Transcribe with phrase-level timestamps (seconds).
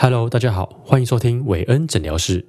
[0.00, 2.46] Hello，大家好，欢迎收听韦恩诊疗室。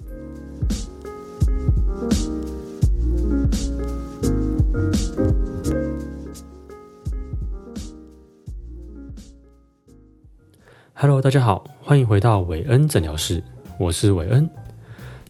[10.94, 13.44] Hello，大家好，欢迎回到韦恩诊疗室，
[13.80, 14.48] 我是韦恩。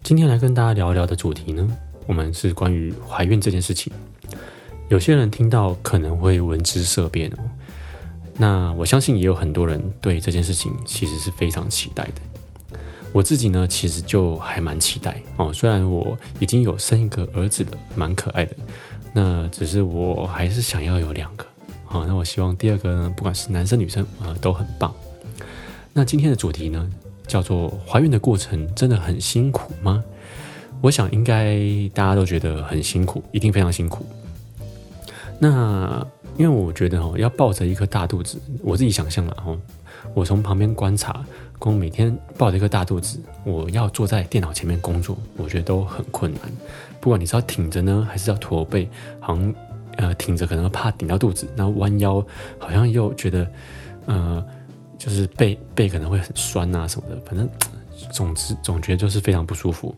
[0.04, 1.66] 今天来跟大家聊聊的主题呢，
[2.06, 3.94] 我们是关于怀孕这件事情。
[4.90, 7.38] 有些人听到可能会闻之色变哦。
[8.42, 12.22] 那我相信也有很多人对这件事情其实是非常期待的。
[13.12, 15.52] 我自己呢，其实就还蛮期待哦。
[15.52, 18.56] 虽然我已经有生一个儿子了，蛮可爱的，
[19.12, 21.46] 那只是我还是想要有两个
[21.86, 22.06] 好。
[22.06, 24.94] 那我希望第二个呢，不管是男生女生啊，都很棒。
[25.92, 26.90] 那今天的主题呢，
[27.28, 30.02] 叫做怀孕的过程真的很辛苦吗？
[30.80, 31.60] 我想应该
[31.94, 34.06] 大家都觉得很辛苦，一定非常辛苦。
[35.40, 36.06] 那
[36.40, 39.60] 因为我觉得哦，要抱着一颗大肚子，我自己想象了哦，
[40.14, 41.22] 我从旁边观察，
[41.60, 46.44] 光每天抱着一颗大肚子，我要坐在电脑前面工作，我觉得都很困难。
[47.02, 49.54] 不管你是要挺着呢，还是要驼背，好像
[49.98, 52.26] 呃挺着可能怕顶到肚子，然后弯腰
[52.58, 53.46] 好像又觉得
[54.06, 54.42] 呃
[54.98, 57.50] 就是背背可能会很酸啊什么的，反正
[58.14, 59.94] 总之总觉得就是非常不舒服。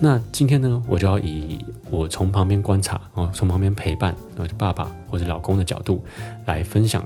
[0.00, 6.04] 那今天呢，我就要以我从旁边观察哦，从旁边陪伴，我的爸爸或者老公的角度
[6.46, 7.02] 来分享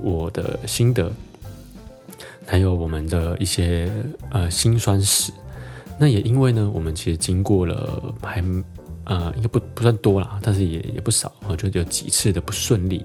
[0.00, 1.12] 我的心得，
[2.46, 3.92] 还有我们的一些
[4.30, 5.32] 呃辛酸史。
[5.98, 8.42] 那也因为呢，我们其实经过了还
[9.04, 13.04] 呃应该不不算多啦，但是也也不少我觉得有几次的不顺利，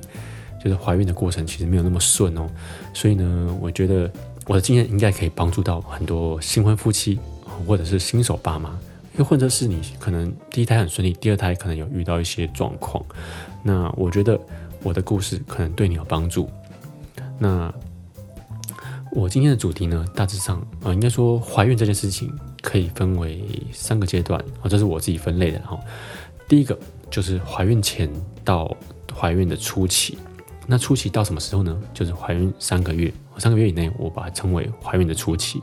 [0.63, 2.47] 就是怀孕的过程其实没有那么顺哦。
[2.93, 4.09] 所以呢，我觉得
[4.45, 7.19] 我的经验应该可以帮助到很多新婚夫妻
[7.67, 8.79] 或者是新手爸妈。
[9.17, 13.03] 又或者是你可能第一胎很顺利，第二胎可能有遇到一些状况，
[13.63, 14.39] 那我觉得
[14.83, 16.49] 我的故事可能对你有帮助。
[17.39, 17.73] 那
[19.11, 22.29] 我今天的主题呢，大致上呃，应该说怀孕这件事情
[22.61, 25.79] 可以分为三个阶段哦，这是我自己分类的哈。
[26.49, 26.77] 第一个
[27.09, 28.11] 就是怀孕前
[28.43, 28.75] 到
[29.17, 30.17] 怀孕的初期，
[30.67, 31.81] 那初期到什么时候呢？
[31.93, 35.61] 就是怀孕三个月，三个月以内我把它称为怀孕的初期。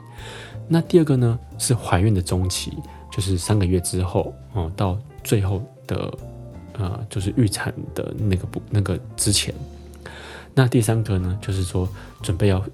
[0.69, 2.73] 那第二个呢是怀孕的中期。
[3.13, 6.13] 就是三个月之后哦，到最后的
[6.73, 9.55] 呃，就是预产的那个不那个之前，
[10.55, 11.89] 那第三个呢，就是说
[12.23, 12.65] 准备要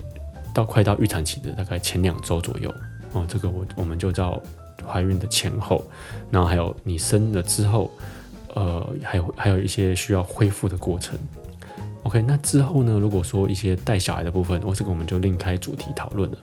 [0.54, 2.72] 到快到预产期的大概前两周左右
[3.12, 4.40] 哦，这个我我们就叫
[4.86, 5.84] 怀孕的前后，
[6.30, 7.90] 然后还有你生了之后，
[8.54, 11.18] 呃，还有还有一些需要恢复的过程。
[12.04, 16.38] OK，那之后呢，如果说一些带小孩的部分，我这个我们就另开主题讨论了。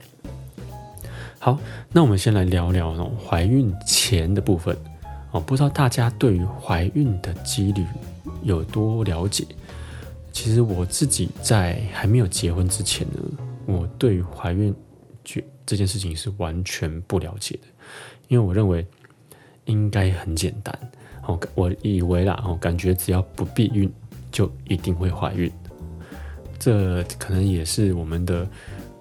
[1.38, 1.58] 好，
[1.92, 4.76] 那我们先来聊聊哦，怀孕前的部分
[5.30, 5.38] 哦。
[5.38, 7.84] 不知道大家对于怀孕的几率
[8.42, 9.44] 有多了解？
[10.32, 13.20] 其实我自己在还没有结婚之前呢，
[13.66, 14.74] 我对于怀孕
[15.22, 17.68] 这这件事情是完全不了解的，
[18.28, 18.84] 因为我认为
[19.66, 20.76] 应该很简单
[21.26, 23.92] 哦，我以为啦哦，感觉只要不避孕
[24.32, 25.52] 就一定会怀孕，
[26.58, 28.48] 这可能也是我们的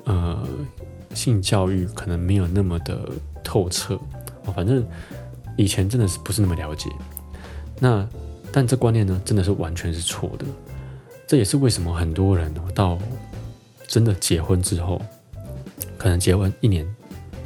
[0.03, 0.47] 呃。
[1.15, 3.09] 性教育可能没有那么的
[3.43, 3.97] 透彻，
[4.53, 4.85] 反正
[5.57, 6.89] 以前真的是不是那么了解。
[7.79, 8.07] 那
[8.51, 10.45] 但这观念呢，真的是完全是错的。
[11.27, 12.99] 这也是为什么很多人到
[13.87, 15.01] 真的结婚之后，
[15.97, 16.87] 可能结婚一年、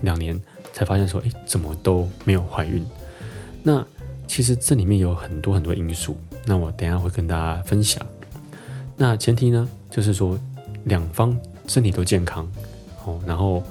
[0.01, 0.39] 两年
[0.73, 2.85] 才发现说，哎，怎么都没有怀孕？
[3.63, 3.85] 那
[4.27, 6.17] 其实这里面有很多很多因素。
[6.45, 8.05] 那我等下会跟大家分享。
[8.97, 10.37] 那前提呢，就是说
[10.85, 11.37] 两方
[11.67, 12.49] 身体都健康。
[13.25, 13.63] 然后，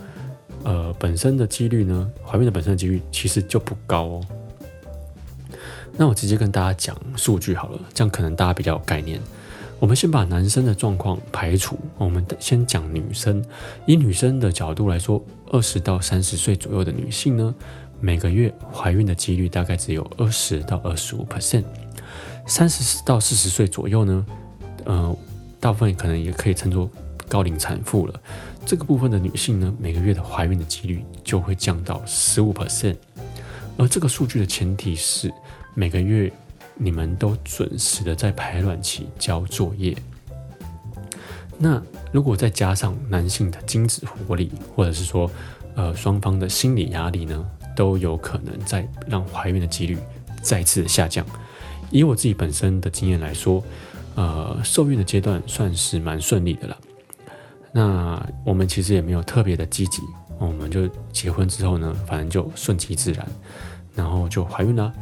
[0.65, 4.21] 呃，本身的几率呢，怀孕的本身的几率其实就不高哦。
[5.97, 9.21] 那我直接跟大家讲数据好了，这样可能大家比较有概念。
[9.81, 13.45] 我们先把男生的状况排除，我们先讲女生。
[13.87, 17.55] 以女生的角度来说，二十到三十岁左右的女性呢，
[18.01, 21.65] 每个月怀孕的几率大概只有二十到二十五 percent。
[22.47, 24.27] 三十到四十岁左右呢，
[24.85, 25.17] 呃，
[25.61, 26.91] 大部分可能也可以称作
[27.29, 28.21] 高龄产妇了。
[28.69, 32.97] 这个部分的女性呢，每个月的怀孕的几率就会降到十五 percent，
[33.79, 35.33] 而这个数据的前提是
[35.73, 36.31] 每个月
[36.75, 39.97] 你们都准时的在排卵期交作业。
[41.57, 41.83] 那
[42.13, 45.31] 如果再加上男性的精子活力，或者是说
[45.75, 49.97] 呃双方的心理压力呢，都有可能在让怀孕的几率
[50.43, 51.25] 再次下降。
[51.91, 53.65] 以我自己本身的经验来说，
[54.15, 56.77] 呃，受孕的阶段算是蛮顺利的了。
[57.79, 60.03] 那我们其实也没有特别的积极，
[60.37, 63.25] 我们就结婚之后呢，反正就顺其自然，
[63.95, 64.93] 然后就怀孕了。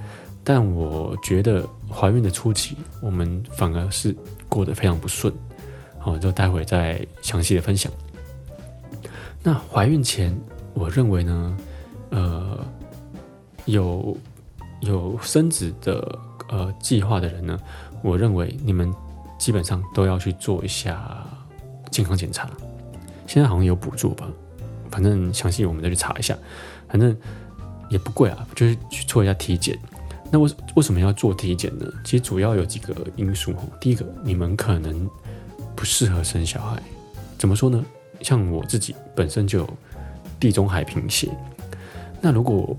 [0.44, 4.14] 但我觉得怀孕的初期，我们反而是
[4.46, 5.32] 过得非常不顺，
[5.98, 7.90] 好，就待会再详细的分享。
[9.42, 10.38] 那怀孕前
[10.74, 11.56] 我认为呢，
[12.10, 12.62] 呃，
[13.64, 14.14] 有
[14.80, 16.18] 有生子的
[16.50, 17.58] 呃计划的人呢，
[18.02, 18.94] 我认为你们
[19.38, 21.26] 基本上都要去做一下
[21.90, 22.46] 健康检查。
[23.26, 24.28] 现在好像有补助吧，
[24.90, 26.36] 反正详细我们再去查一下，
[26.88, 27.16] 反正
[27.90, 29.78] 也不贵啊，就是去做一下体检。
[30.30, 31.86] 那为为什么要做体检呢？
[32.04, 33.62] 其实主要有几个因素哈。
[33.80, 35.08] 第一个，你们可能
[35.74, 36.82] 不适合生小孩，
[37.38, 37.84] 怎么说呢？
[38.22, 39.76] 像我自己本身就有
[40.40, 41.30] 地中海贫血，
[42.20, 42.76] 那如果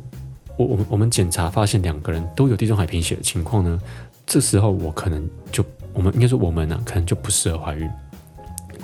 [0.58, 3.80] 我我们我们检查发现两个人都有地中海贫血的情况呢，
[4.26, 7.90] 这时候我可能就我们应该说我们呢，可能就不适合怀孕。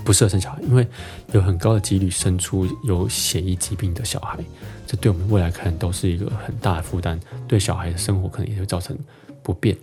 [0.04, 0.88] 不适合生小孩，因为
[1.32, 4.38] 有很高的几率生出有血液疾病的小孩，
[4.86, 8.98] 这对我们未来可能都是一个很大的负担，对小孩的生活可能也会造成
[9.42, 9.78] 不便。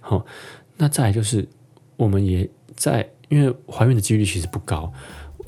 [0.00, 0.24] 好，
[0.76, 1.46] 那再来就是
[1.96, 4.92] 我们也在，因为怀孕的几率其实不高，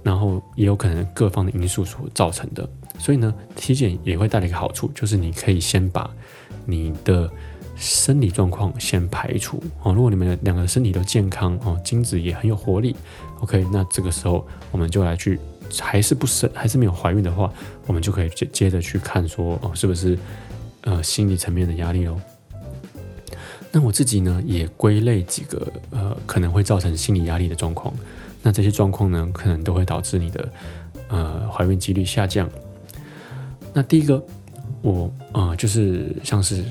[0.02, 2.69] 然后也有可能各方的因素所造成的，
[2.99, 6.11] 所以呢，体检也会带来一个好处，就是你可以先把
[6.64, 7.31] 你的。
[7.78, 12.96] 生理状况先排除哦，如果你们两个身体都健康哦，精子也很有活力
[13.40, 15.38] ，OK，那这个时候我们就来去，
[15.80, 17.52] 还是不生，还是没有怀孕的话，
[17.86, 20.18] 我们就可以接接着去看说哦，是不是
[20.82, 22.20] 呃心理层面的压力哦。
[23.72, 27.92] 那我自己呢也归类几个呃可能会造成心理压力的状况，
[28.42, 30.48] 那这些状况呢可能都会导致你的
[31.08, 32.48] 呃怀孕几率下降。
[33.72, 34.24] 那第一个
[34.82, 36.64] 我啊就是像是。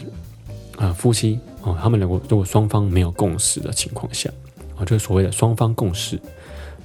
[0.77, 4.29] 啊，夫妻哦，他们两个如果双方没有共识的情况下，
[4.75, 6.19] 啊，就是所谓的双方共识。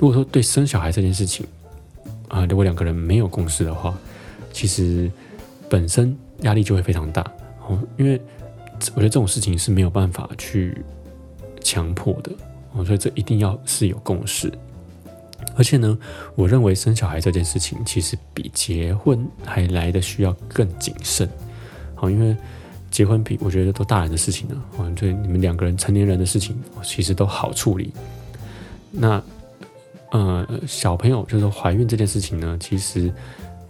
[0.00, 1.46] 如果说对生小孩这件事情，
[2.28, 3.94] 啊，如果两个人没有共识的话，
[4.50, 5.10] 其实
[5.68, 7.20] 本身压力就会非常大
[7.68, 8.18] 哦，因为
[8.94, 10.82] 我觉得这种事情是没有办法去
[11.62, 12.32] 强迫的
[12.72, 14.50] 哦，所以这一定要是有共识。
[15.54, 15.98] 而且呢，
[16.34, 21.28] 我认为生小孩这件事情其实比结婚还来的需要更谨慎，
[21.94, 22.34] 好，因为。
[22.90, 27.92] 结婚比我觉得都大人的事情呢，哦，对你们两个人成年人的事情，其实都好处理。
[28.90, 29.22] 那
[30.12, 33.12] 呃，小朋友就是怀孕这件事情呢，其实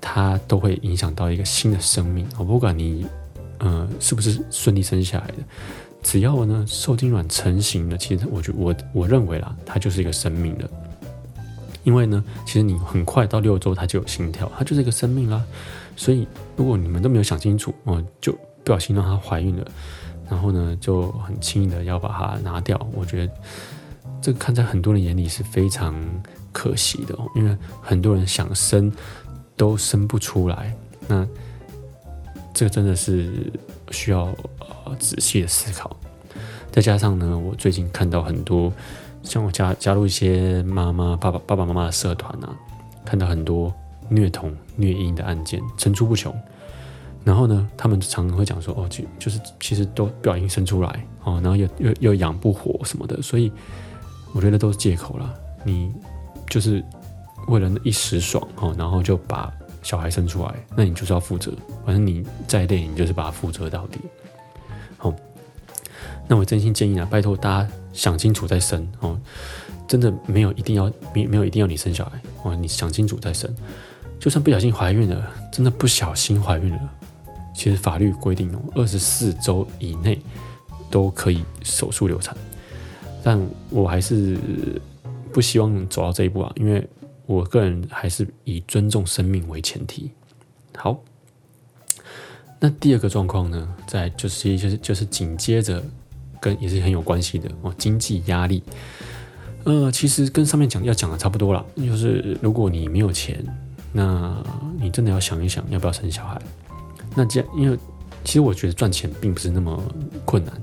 [0.00, 2.26] 它都会影响到一个新的生命。
[2.38, 3.06] 我不管你
[3.58, 5.34] 呃是不是顺利生下来的，
[6.02, 10.70] 只要呢受精卵成型了，其实我觉我我认为啦，它就是一个生命了。
[11.82, 15.42] 因为呢，其实你很快到六周它就有心跳，它就是一个生命啦。
[15.96, 16.26] 所以
[16.56, 18.32] 如果你们都没有想清楚，哦，就
[18.64, 19.66] 不小心让她怀孕了，
[20.28, 22.78] 然后呢就很轻易的要把它拿掉。
[22.94, 23.32] 我觉得
[24.22, 25.94] 这个看在很多人眼里是非常
[26.52, 28.93] 可惜的，因为很多人想生
[29.56, 30.75] 都生不出来。
[31.08, 31.26] 那
[32.52, 33.52] 这个真的是
[33.90, 34.25] 需要
[34.58, 35.96] 呃仔细的思考。
[36.70, 38.72] 再加上呢，我最近看到很多
[39.22, 42.55] 像我加加入一些妈妈爸爸爸爸妈妈的社团啊，
[43.05, 43.73] 看到很多
[44.08, 46.34] 虐童虐婴的案件层出不穷。
[47.25, 53.52] 然后呢，他们常常会讲说，哦，就就是其实都不小心生出来哦，然后又又又养不活什么的，所以
[54.32, 55.34] 我觉得都是借口了。
[55.64, 55.92] 你
[56.48, 56.82] 就是
[57.48, 61.52] 为了一时爽哦，然后就把小孩生出来，那你就是要负责。
[61.84, 63.98] 反正你再累，你就是把它负责到底。
[64.96, 65.14] 好，
[66.28, 69.18] 那我真心建议啊，拜托大家想清楚再生哦。
[69.88, 73.52] 真的没有一定要没没有一定要你生小孩哦，你想清楚再生。
[74.20, 76.90] 就算不小心怀孕了，真的不小心怀孕了。
[77.54, 80.20] 其实法律规定哦，二十四周以内
[80.90, 82.37] 都可以手术流产，
[83.22, 84.38] 但我还是
[85.32, 86.86] 不希望走到这一步啊，因为
[87.26, 90.10] 我个人还是以尊重生命为前提。
[90.76, 90.98] 好，
[92.58, 95.82] 那第二个状况呢，在就是就是就是紧接着
[96.40, 98.62] 跟也是很有关系的哦，经济压力。
[99.64, 103.44] 呃，其实跟上面讲要讲的差不多了，就是如果你没有钱，
[103.92, 104.42] 那
[104.80, 106.40] 你真的要想一想，要不要生小孩。
[107.14, 107.78] 那这样，因为
[108.24, 109.82] 其实我觉得赚钱并不是那么
[110.24, 110.62] 困难，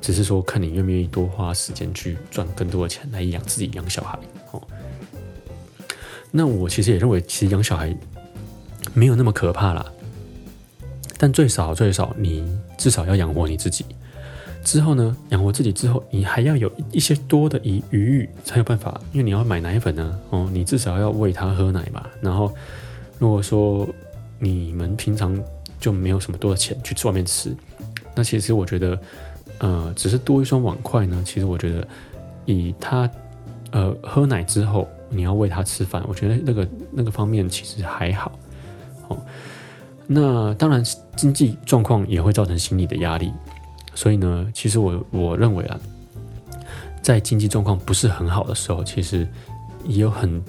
[0.00, 4.18] 只是说看你愿不愿意多花时间去赚更多的钱来养自己养小孩
[4.52, 4.62] 哦。
[6.30, 7.94] 那我其实也认为，其实养小孩
[8.94, 9.84] 没有那么可怕啦，
[11.16, 12.44] 但最少最少你
[12.76, 13.84] 至少要养活你自己。
[14.64, 22.10] 之后呢，养活自己之后，你还要有一些多的余余裕才有办法，因为你要买奶粉呢，哦，你至少要喂他喝奶吧。
[22.20, 22.52] 然后
[23.18, 23.88] 如果说
[24.38, 25.42] 你们平常
[25.80, 27.56] 就没有什么多的钱去外面吃，
[28.14, 29.00] 那其实我觉得，
[29.58, 31.22] 呃，只是多一双碗筷呢。
[31.24, 31.86] 其实我觉得，
[32.46, 33.10] 以他
[33.70, 38.32] 呃喝奶之后，你要喂他吃饭，我觉得那个那个方面其实还好。
[39.08, 39.16] 哦，
[40.06, 40.84] 那当然
[41.16, 43.32] 经济状况也会造成心理的压力，
[43.94, 45.80] 所以呢，其实我我认为啊，
[47.02, 49.26] 在经济状况不是很好的时候，其实
[49.84, 50.42] 也有很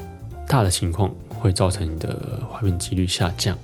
[0.48, 3.58] 大的情况会造成你的怀孕几率下降。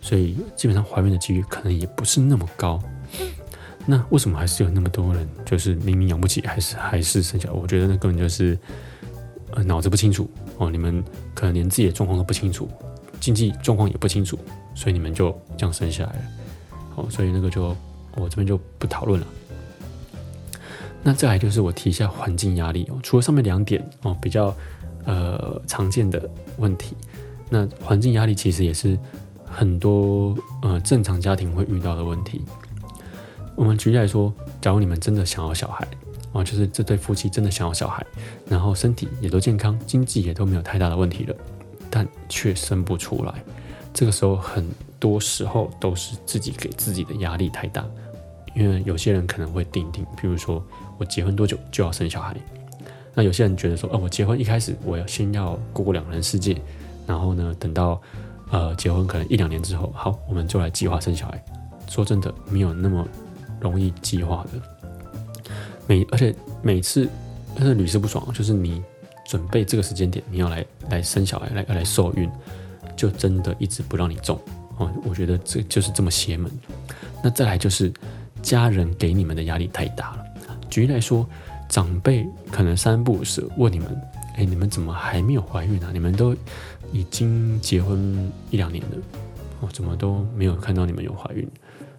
[0.00, 2.80] 所以基本上怀孕的几率可能也不是那么高。
[3.84, 7.58] 那为什么还是有那么多人就是明明养不起，还是还是生小孩？
[7.60, 8.56] 我觉得那根本就是
[9.50, 11.02] 呃脑子不清楚哦，你们
[11.34, 12.68] 可能连自己的状况都不清楚，
[13.18, 14.38] 经济状况也不清楚，
[14.74, 16.22] 所以你们就这样生下来了。
[16.94, 17.76] 哦，所以那个就
[18.14, 19.26] 我这边就不讨论了。
[21.02, 24.54] 那再来就是我提一下环境压力哦，除了上面两点哦比较
[25.04, 26.94] 呃常见的问题，
[27.50, 28.96] 那环境压力其实也是
[29.44, 32.42] 很多呃正常家庭会遇到的问题。
[33.54, 35.86] 我们举例来说，假如你们真的想要小孩
[36.32, 38.04] 啊，就是这对夫妻真的想要小孩，
[38.48, 41.36] 然后身体也都健康，经济也都没有太大的问题了，
[41.90, 43.34] 但却生不出来，
[43.92, 44.66] 这个时候很
[44.98, 47.84] 多时候都是自己给自己的压力太大，
[48.54, 50.64] 因为有些人可能会定定，比如说
[50.96, 52.34] 我结婚多久就要生小孩，
[53.14, 56.56] 那有些人觉得说，哦，我结婚一开始我要先要过过两人世界，
[57.06, 58.00] 然后呢，等到
[58.50, 61.44] 呃结婚可能一两年之后，好，我们就来计划生小孩。
[61.88, 63.06] 说真的，没有那么。
[63.62, 65.50] 容易计划的，
[65.86, 67.08] 每而且每次，
[67.54, 68.82] 但是屡试不爽，就是你
[69.24, 72.28] 准备这个时间点，你要来来生小孩，来来受孕，
[72.96, 74.36] 就真的一直不让你中
[74.78, 74.90] 哦。
[75.04, 76.50] 我觉得这就是这么邪门。
[77.22, 77.92] 那再来就是
[78.42, 80.24] 家人给你们的压力太大了。
[80.68, 81.24] 举例来说，
[81.68, 83.88] 长辈可能三不五时问你们
[84.36, 85.90] ：“哎，你们怎么还没有怀孕啊？
[85.92, 86.34] 你们都
[86.92, 88.96] 已经结婚一两年了，
[89.60, 91.48] 哦，怎么都没有看到你们有怀孕？”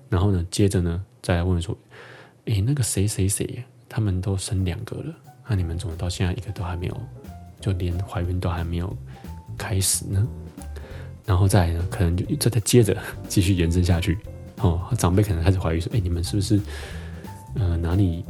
[0.09, 1.01] 然后呢，接着呢？
[1.23, 1.75] 再来问说，
[2.45, 5.15] 诶，那个谁谁谁，他们都生两个了，
[5.47, 7.01] 那你们怎么到现在一个都还没有，
[7.61, 8.93] 就连怀孕都还没有
[9.57, 10.27] 开始呢？
[11.25, 12.97] 然后再来呢，可能就再再接着
[13.29, 14.17] 继续延伸下去，
[14.57, 16.59] 哦，长辈可能开始怀疑说，诶，你们是不是，
[17.55, 18.25] 呃，哪里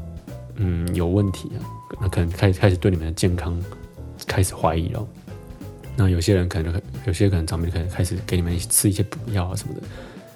[0.57, 1.65] 嗯有问题啊？
[1.99, 3.59] 那可能开开始对你们的健康
[4.27, 5.07] 开始怀疑了。
[5.95, 9.81] 那有些人可能有些可能长辈可能开始给你们吃一些补药啊什么的。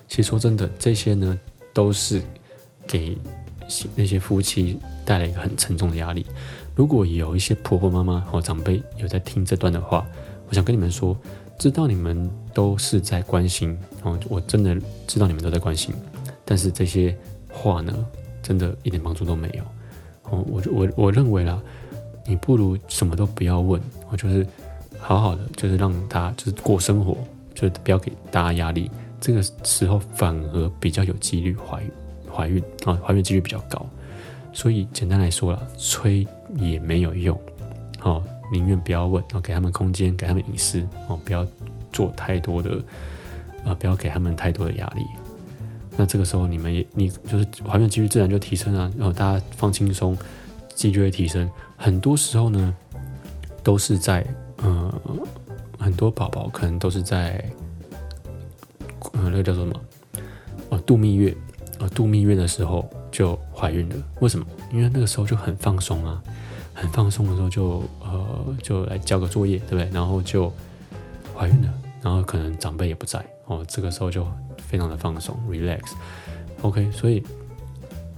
[0.07, 1.39] 其实说真的，这些呢
[1.71, 2.19] 都是。
[2.87, 3.17] 给
[3.95, 6.25] 那些夫妻带来一个很沉重的压力。
[6.73, 10.05] 如果有一些婆婆妈妈或长辈有在听这段的话，
[10.47, 11.17] 我想跟你们说，
[11.57, 15.93] 知道你们都是在关心哦，我真的知道你们都在关心，
[16.45, 17.17] 但是这些
[17.49, 17.93] 话呢，
[18.41, 19.63] 真的一点帮助都没有
[20.29, 20.45] 哦。
[20.47, 21.59] 我我我认为啦，
[22.25, 24.45] 你不如什么都不要问，我就是
[24.99, 27.17] 好好的，就是让他就是过生活，
[27.55, 28.89] 就是不要给大家压力。
[29.19, 31.89] 这个时候反而比较有几率怀孕。
[32.37, 33.83] 怀孕啊，怀孕几率比较高，
[34.53, 37.35] 所以简单来说了，催也没有用，
[38.03, 41.43] 哦，宁愿不要问，哦给他们空间，给他们隐私，哦，不要
[41.91, 42.79] 做太多的，
[43.65, 45.03] 啊，不要给他们太多的压力。
[45.97, 50.15] 那这个时候你们也，你就是怀孕几率自然就提升了，然后大家放轻松，
[50.75, 51.49] 几率会提升。
[51.75, 52.75] 很多时候呢，
[53.63, 54.23] 都是在，
[54.57, 54.93] 呃，
[55.79, 57.43] 很多宝宝可能都是在，
[59.13, 59.81] 呃，那个叫做什么？
[60.69, 61.35] 哦，度蜜月。
[61.79, 64.45] 呃，度蜜月的时候就怀孕了，为什么？
[64.71, 66.21] 因为那个时候就很放松啊，
[66.73, 69.87] 很放松的时候就呃就来交个作业，对不对？
[69.93, 70.51] 然后就
[71.35, 74.25] 怀孕了，然后可能长辈也不在哦，这个时候就
[74.57, 75.81] 非常的放松，relax。
[76.61, 77.23] OK，所以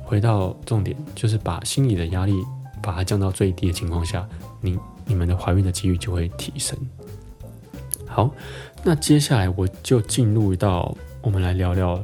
[0.01, 2.34] 回到重点，就是把心理的压力
[2.82, 4.25] 把它降到最低的情况下，
[4.62, 6.78] 你你们的怀孕的几率就会提升。
[8.08, 8.32] 好，
[8.84, 12.01] 那接下来我就进入到我们来聊聊。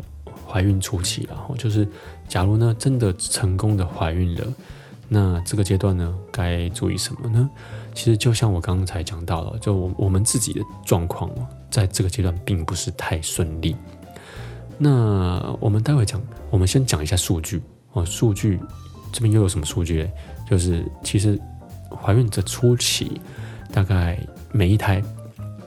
[0.55, 1.85] 怀孕初期，然后就是，
[2.29, 4.53] 假如呢真的成功的怀孕了，
[5.09, 7.49] 那这个阶段呢该注意什么呢？
[7.93, 11.29] 其实就像我刚才讲到了，就我我们自己的状况，
[11.69, 13.75] 在这个阶段并不是太顺利。
[14.77, 18.05] 那我们待会讲，我们先讲一下数据哦。
[18.05, 18.57] 数据
[19.11, 20.09] 这边又有什么数据？
[20.49, 21.37] 就是其实
[22.01, 23.19] 怀孕的初期，
[23.73, 24.17] 大概
[24.53, 25.03] 每一胎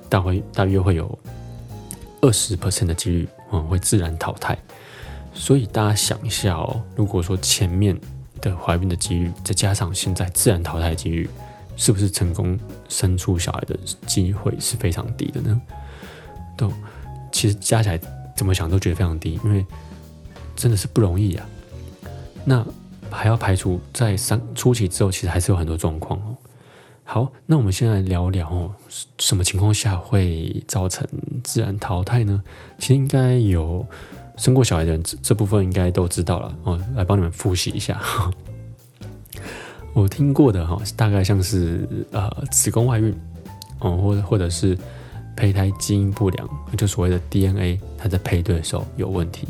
[0.08, 1.18] 大会大约会有
[2.22, 4.56] 二十 percent 的几率，嗯，会自然淘汰。
[5.34, 7.98] 所以大家想一下哦，如果说前面
[8.40, 11.28] 的怀孕的几率，再加上现在自然淘汰的几率，
[11.76, 15.60] 是不是成功生出小孩的机会是非常低的呢？
[16.56, 16.72] 都
[17.30, 18.00] 其实加起来
[18.34, 19.64] 怎么想都觉得非常低，因为
[20.56, 21.46] 真的是不容易啊。
[22.44, 22.64] 那
[23.10, 26.36] 还要排除在三初期之后，其实还是有很多状况哦。
[27.10, 28.70] 好，那我们先来聊聊哦，
[29.18, 31.08] 什么情况下会造成
[31.42, 32.42] 自然淘汰呢？
[32.78, 33.86] 其实应该有。
[34.36, 36.78] 生过小孩的人，这这部分应该都知道了哦。
[36.94, 38.00] 来帮你们复习一下，
[39.94, 43.12] 我听过的哈，大概像是呃子宫外孕
[43.80, 44.78] 哦，或者或者是
[45.34, 49.48] 胚胎基因不良，就所谓的 DNA 它在配对的时候有问题。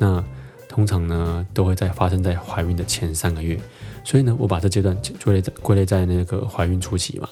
[0.00, 0.24] 那
[0.66, 3.60] 通常呢都会在发生在怀孕的前三个月，
[4.08, 7.28] 所以呢我把这阶段归类在归类在那个怀孕初期嘛。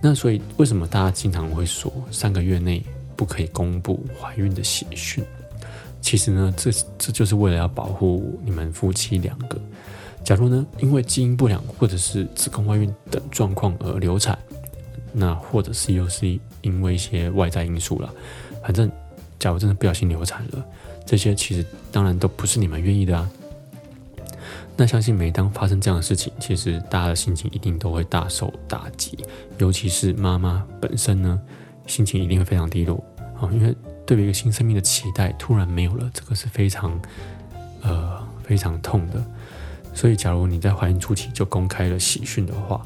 [0.00, 2.82] 那所以为什么大家经常会说三个月内？
[3.14, 5.22] 不可以公布怀孕的喜讯。
[6.00, 9.60] 其实呢，这这就是为了要保护你们夫妻两个。
[10.24, 14.38] 假如呢，因为基因不良或者是子宫外孕等状况而流产，
[15.12, 16.26] 那或者是又是
[16.62, 18.10] 因为一些外在因素了，
[18.62, 18.90] 反正
[19.38, 20.64] 假如真的不小心流产了，
[21.04, 23.30] 这些其实当然都不是你们愿意的啊。
[24.80, 29.18] 那相信每当发生这样的事情，其实大家的心情一定都会大受打击，
[29.58, 31.38] 尤其是妈妈本身呢，
[31.86, 33.04] 心情一定会非常低落
[33.38, 36.98] 啊，因为对于一个新生命的期待突然没有了，这个是非常
[37.82, 39.22] 呃非常痛的。
[39.94, 42.80] 所以，假如你在怀孕初期就公开了喜讯的话，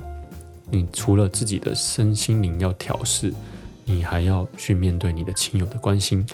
[0.73, 3.33] 你除了自己的身心灵要调试，
[3.85, 6.27] 你还要去面对你的亲友的关心。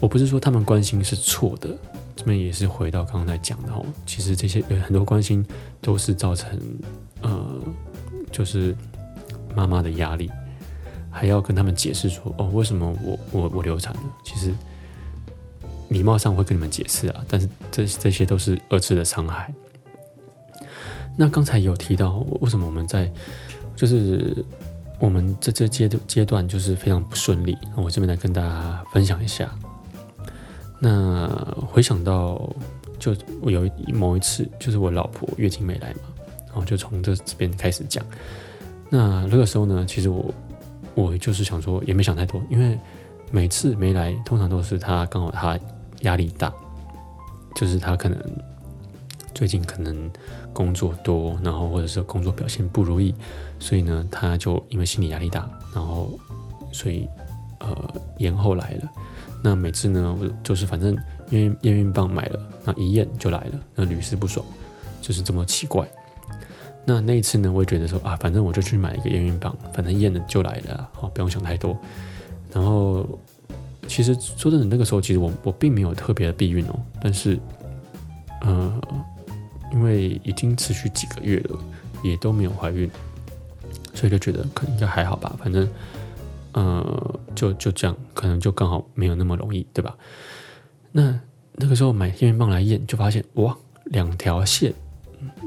[0.00, 1.78] 我不是说他们关心是错的，
[2.20, 3.82] 这边也是回到刚刚在讲的哦。
[4.04, 5.42] 其实这些有很多关心
[5.80, 6.60] 都是造成
[7.22, 7.58] 呃，
[8.30, 8.76] 就是
[9.54, 10.30] 妈妈的压力，
[11.10, 14.00] 还要跟他们解释说哦，为什么我我我流产了？
[14.22, 14.52] 其实
[15.88, 19.50] 礼貌上会跟你们解释啊，但是这这些都是二次的伤害。
[21.16, 23.10] 那刚才有提到，为什么我们在
[23.74, 24.44] 就是
[24.98, 27.56] 我们这这阶阶段就是非常不顺利。
[27.76, 29.50] 我这边来跟大家分享一下。
[30.80, 31.28] 那
[31.70, 32.50] 回想到，
[32.98, 36.00] 就我有某一次，就是我老婆月经没来嘛，
[36.48, 38.04] 然后就从这这边开始讲。
[38.88, 40.34] 那那个时候呢，其实我
[40.94, 42.78] 我就是想说，也没想太多，因为
[43.30, 45.58] 每次没来，通常都是她刚好她
[46.00, 46.52] 压力大，
[47.54, 48.18] 就是她可能。
[49.32, 50.10] 最近可能
[50.52, 53.14] 工作多，然后或者是工作表现不如意，
[53.58, 56.10] 所以呢，他就因为心理压力大，然后
[56.72, 57.08] 所以
[57.60, 57.74] 呃
[58.18, 58.90] 延后来了。
[59.42, 60.96] 那每次呢，我就是反正
[61.30, 64.44] 因为验孕棒买了，那一验就来了，那屡试不爽，
[65.00, 65.88] 就是这么奇怪。
[66.84, 71.78] 那那一次呢，我也觉得说啊，反正我就去买一个验孕棒，反正验了就来了，好不用想太多。
[72.52, 73.06] 然后
[73.86, 77.38] 其实说真的，那个时候其实我我并没有特别的避孕哦，但是
[78.40, 78.80] 呃。
[79.72, 81.56] 因为已经持续几个月了，
[82.02, 82.90] 也都没有怀孕，
[83.94, 85.32] 所以就觉得可能应该还好吧。
[85.38, 85.64] 反正，
[86.52, 89.96] 呃，就就这样，可能就刚好没有那么容易，对吧？
[90.92, 91.18] 那
[91.52, 94.72] 那个时候买验孕棒来验，就发现哇，两条线。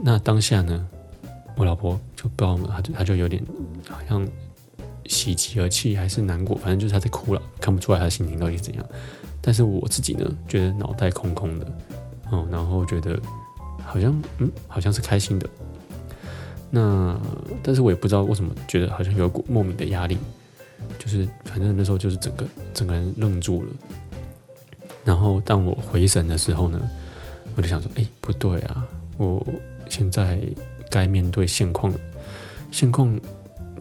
[0.04, 0.88] 那当下呢，
[1.56, 3.44] 我老婆就不知道，她就她就有点
[3.90, 4.28] 好像
[5.06, 8.86] 喜极而泣，还是难过，反正就是她在哭了，看不出来她心情到底是怎样。
[9.42, 11.68] 但是我自己呢，觉得脑袋空空的，
[12.32, 13.20] 哦，然后觉得。
[13.86, 15.48] 好像嗯，好像是开心的。
[16.72, 17.20] 那
[17.62, 20.18] 但是我也不知道为什么觉得好像有股莫名的压力，
[21.00, 23.70] 就是反正那时候就是整个整个人愣住了。
[25.04, 26.80] 然后当我回神的时候呢，
[27.56, 29.46] 我就想说，哎，不对啊，我
[29.90, 30.40] 现在
[30.90, 32.00] 该面对现况了。
[32.72, 33.20] 现况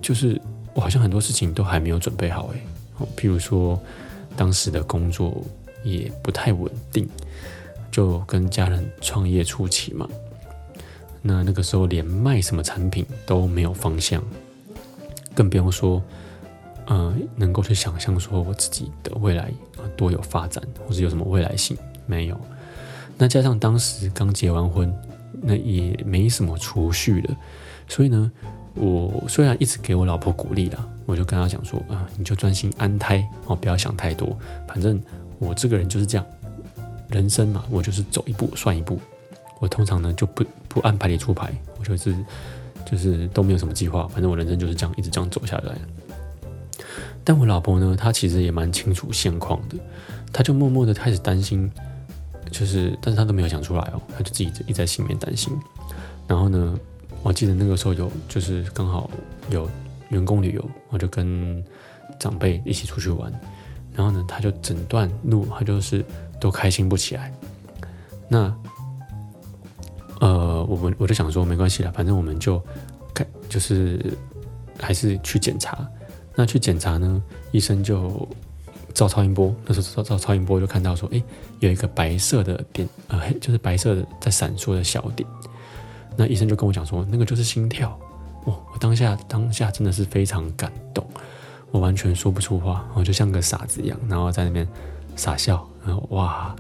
[0.01, 0.41] 就是
[0.75, 2.61] 我好像很多事情都还没有准备好，哎，
[2.99, 3.81] 哦，譬如说
[4.37, 5.43] 当时的工作
[5.85, 7.09] 也不太稳定。
[7.91, 10.09] 就跟家人创业初期嘛，
[11.21, 14.25] 那那个时候连卖什么产品都没有方向，
[15.35, 16.03] 更不用说，
[16.87, 19.53] 呃，能够去想象说我自己的未来
[19.97, 22.41] 多有发展，或是有什么未来性没有。
[23.17, 24.93] 那加上当时刚结完婚，
[25.41, 27.35] 那也没什么储蓄的，
[27.89, 28.31] 所以呢，
[28.75, 35.01] 我虽然一直给我老婆鼓励啦，我就跟她讲说啊，你就专心安胎哦，不要想太多，反正
[35.39, 36.27] 我这个人就是这样。
[37.09, 38.99] 人生嘛，我就是走一步算一步。
[39.61, 42.17] 我通常呢就不不按牌理出牌，我就是
[42.91, 45.77] 就是都没有什么计划，反正我人生就是这样一直这样走下来。
[47.25, 49.77] 但我老婆呢，她其实也蛮清楚现况的，
[50.33, 51.71] 她就默默的开始担心，
[52.51, 55.53] 就是但是她都没有讲出来哦，她就自己一直在心里面担心。
[56.27, 56.79] 然后呢，
[57.23, 59.11] 我记得那个时候有就是刚好
[59.51, 59.69] 有
[60.11, 61.65] 员工旅游，我就跟
[62.19, 63.33] 长辈一起出去玩，
[63.95, 66.05] 然后呢，他就整段路他就是。
[66.43, 67.33] 都开心不起来，
[68.27, 68.53] 那，
[70.19, 72.61] 呃，我们我就想说没关系了，反正我们就
[73.15, 74.13] 开，就是
[74.77, 75.89] 还是去检查。
[76.35, 78.29] 那去检查呢，医生就
[78.95, 81.23] 照超音波，那时候照照超音波就看到说，哎，
[81.61, 85.29] 有一个白色的点，呃，就是白色的在闪烁的小点。
[86.17, 87.99] 那医生就跟我讲说，那个就是心跳。
[88.47, 91.07] 哇，我当下当下真的是非常感动，
[91.71, 94.67] 我完全说不出话，我就像个傻子一样，然后在那边
[95.17, 95.67] 傻笑。
[95.87, 96.55] 然后哇，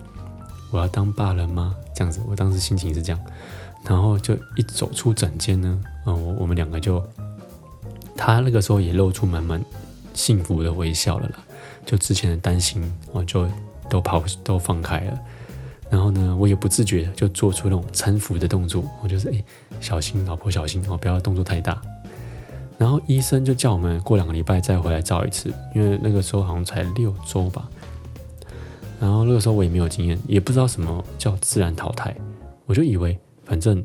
[0.71, 1.75] 我要当爸了吗？
[1.95, 3.21] 这样子，我当时心情是这样。
[3.85, 7.05] 然后就一走出诊间呢，嗯，我我们两个就，
[8.25, 9.61] 他那个时候也露出满满
[10.15, 11.45] 幸福的微笑了啦。
[11.85, 12.81] 就之前的担心，
[13.11, 13.49] 我就
[13.91, 15.19] 都跑都放开了。
[15.91, 19.43] 然后呢，我也不自觉的就做出那种搀扶的动作，我就是哎，
[19.81, 21.83] 小心老婆小心哦，不要动作太大。
[22.79, 27.69] 然后医生就叫我们过两个礼拜再回来照一次，因为那个时候好像才六周吧。
[29.01, 32.15] 然后那个时候我也没有经验，也不知道什么叫自然淘汰，
[32.67, 33.85] 我就以为反正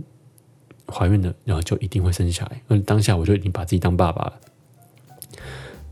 [0.91, 2.62] 怀孕了，然后就一定会生下来。
[2.69, 4.34] 嗯，当下我就已经把自己当爸爸了。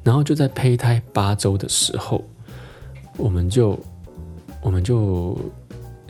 [0.03, 2.23] 然后就在胚胎八周的时候，
[3.17, 3.79] 我们就
[4.61, 5.37] 我们就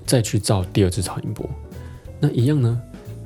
[0.05, 1.49] 再去照第二次超音波，
[2.19, 2.81] 那一样呢，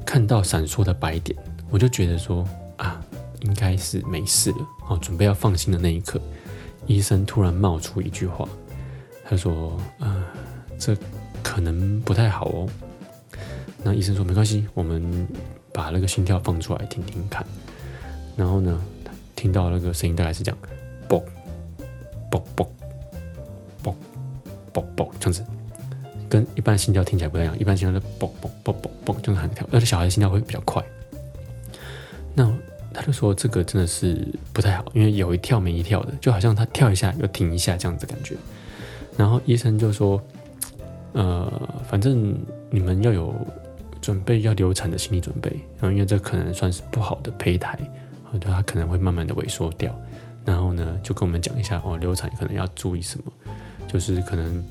[0.06, 1.38] 看到闪烁的白点，
[1.70, 3.02] 我就觉得说啊，
[3.42, 4.58] 应该是没事了。
[4.88, 6.22] 哦，准备要放心的那一刻，
[6.86, 8.48] 医生突然冒出一句话。
[9.26, 10.26] 他说：“呃，
[10.80, 10.98] 这
[11.44, 12.68] 可能不太好哦。”
[13.84, 15.28] 那医生说：“没关系，我们
[15.72, 17.46] 把那个心跳放出来听听看。”
[18.36, 18.82] 然后呢，
[19.36, 20.58] 听到那个声音大概是这样
[21.08, 21.22] ：“嘣
[22.30, 22.68] 嘣嘣
[23.84, 23.94] 嘣
[24.74, 25.44] 嘣嘣”这样子，
[26.30, 27.58] 跟一般心跳听起来不太一样。
[27.58, 30.84] 一般心跳是“嘣嘣嘣嘣嘣”这样喊跳，而且小孩的心跳会比较快。
[32.36, 32.54] 那
[32.94, 38.36] 他就说：“这个真的是不太好，因为有一跳没一跳的，就好像他跳一下又停一下这样子感觉。”
[39.18, 40.22] 然后医生就说
[41.14, 41.52] ：“呃，
[41.90, 42.38] 反正
[42.70, 43.34] 你们要有
[44.02, 47.78] 准备要流产的心理准备，然后因为这可能算是不好的胚胎，
[48.40, 49.94] 对它可能会慢慢的萎缩掉。
[50.46, 53.32] 然后呢，就跟我们讲一下哦，流产可能要注意什么，
[53.88, 54.64] 就是可能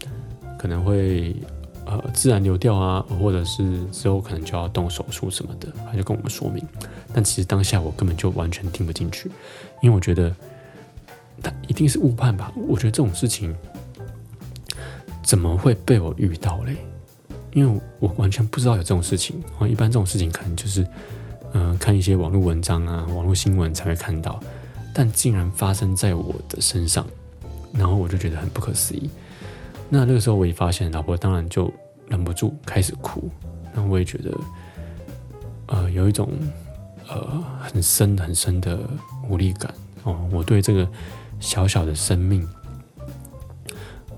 [0.58, 1.36] 可能会
[1.84, 6.64] 呃自然流掉啊，或者是之后可能就要动手术什么的，他就跟我们说明。
[7.12, 9.30] 但其实当下我根本就完全听不进去，
[9.82, 10.34] 因为我觉得
[11.42, 12.52] 他一定是误判吧。
[12.68, 13.54] 我觉得这种事情。”
[15.22, 16.74] 怎么会被我遇到嘞？
[17.52, 19.42] 因为我完全不知道有这种事情。
[19.58, 20.87] 啊，一般这种事情可能就是，
[21.52, 24.38] 嗯，看一些网络文章啊、网络新闻才会看到，
[24.94, 27.06] 但竟然发生在我的身上，
[27.72, 29.11] 然后我就觉得很不可思议。
[29.88, 31.72] 那那个时候我一发现，老婆当然就
[32.08, 33.30] 忍不住开始哭，
[33.74, 34.38] 然后我也觉得，
[35.66, 36.30] 呃，有一种
[37.08, 38.78] 呃很深很深的
[39.28, 39.72] 无力感
[40.04, 40.28] 哦。
[40.30, 40.87] 我对这个
[41.40, 42.46] 小小的生命。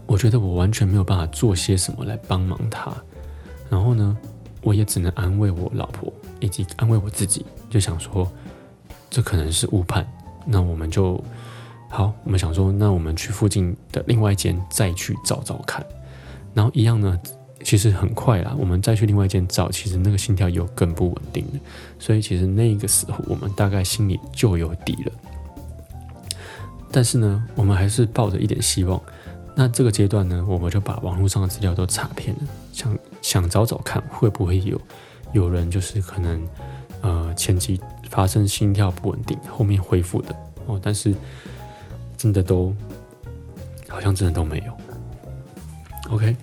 [0.07, 2.93] 我觉得我完全没有办法做些什么来帮忙他，
[3.71, 4.19] 然后呢，
[4.63, 8.31] 我也只能安慰我老婆以及安慰我自己，就想说
[9.09, 10.07] 这可能是误判。
[10.45, 11.23] 那我们就
[11.89, 15.85] 好，我们想说，那我们去附近的另外一间再去找找看。
[16.53, 17.19] 然后一样呢，
[17.63, 21.61] 其实很快啦，我们再去另外一间找，其实那个心跳又更不稳定了。
[21.99, 25.13] 所以其实那个时候我们大概心里就有底了。
[26.91, 29.01] 但是呢，我们还是抱着一点希望。
[29.55, 34.81] 那这个阶段呢，我们就把网络上的资料都查遍了，像想找找看会不会有
[35.33, 36.49] 有人就是可能
[37.01, 40.35] 呃前期发生心跳不稳定，后面恢复的
[40.67, 41.15] 哦，但是
[42.17, 42.75] 真的都
[43.89, 44.77] 好像真的都没有。
[46.11, 46.37] OK，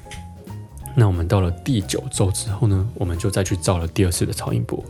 [0.95, 4.83] 那我们到了第九周之后呢，我们就再去照了第二次的超音波，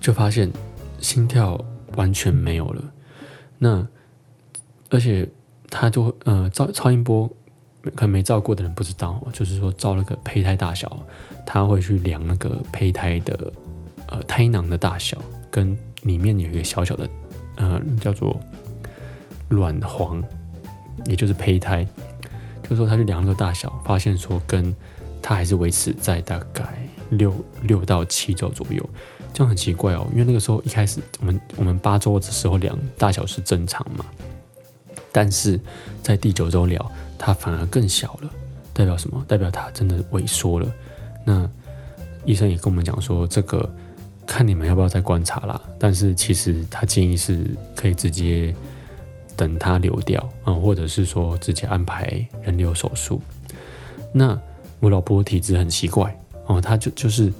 [0.00, 0.52] 就发现
[1.00, 1.58] 心跳
[1.96, 2.82] 完全没有了。
[3.58, 3.86] 那
[4.90, 5.28] 而且。
[5.70, 7.30] 他就呃照超音波，
[7.94, 10.98] 可能没照过的人不知道，就是说照那个胚胎大小，
[11.44, 13.52] 他会去量那个胚胎的
[14.08, 15.18] 呃胎囊的大小，
[15.50, 17.08] 跟里面有一个小小的
[17.56, 18.38] 呃叫做
[19.50, 20.22] 卵黄，
[21.06, 21.86] 也就是胚胎，
[22.62, 24.74] 就是说他去量那个大小，发现说跟
[25.20, 26.64] 他还是维持在大概
[27.10, 28.88] 六六到七周左右，
[29.32, 34.04] 这样很奇怪哦，因为那个时候一开始我们我们八周的时候量大小是正常嘛。
[35.10, 35.58] 但是
[36.02, 38.30] 在第九周聊，它反而更小了，
[38.72, 39.24] 代表什么？
[39.26, 40.72] 代表它真的萎缩了。
[41.24, 41.48] 那
[42.24, 43.68] 医生也跟我们讲说，这个
[44.26, 45.60] 看你们要不要再观察啦。
[45.78, 48.54] 但是其实他建议是可以直接
[49.36, 53.20] 等它流掉啊，或者是说直接安排人流手术。
[54.12, 54.38] 那
[54.80, 57.32] 我老婆体质很奇怪哦，她就就是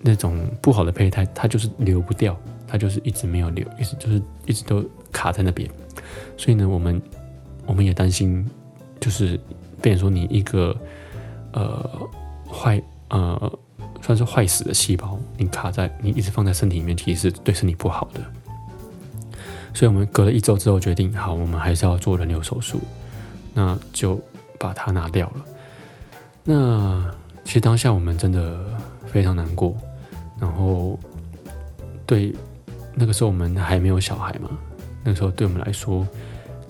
[0.00, 5.68] 那种不好的胚胎，它就是流不掉，它就是一直没有流，一直就是一直都卡在那边。
[6.36, 7.00] 所以呢，我们
[7.66, 8.48] 我们也担心，
[9.00, 9.38] 就是
[9.82, 10.76] 变成说你一个
[11.52, 11.90] 呃
[12.48, 13.58] 坏呃
[14.00, 18.20] 算是坏死的细胞，你卡在你一直放在身体里面，其实是对身体不好的。
[19.74, 22.80] 所以我们隔了一周之后决定，好，我们还是要做人流手术，
[23.52, 24.18] 那就
[24.58, 25.44] 把它拿掉了。
[26.44, 28.58] 那其实当下我们真的
[29.06, 29.76] 非常难过，
[30.40, 30.98] 然后
[32.06, 32.34] 对
[32.94, 34.48] 那个时候我们还没有小孩嘛。
[35.04, 36.06] 那个时候对我们来说，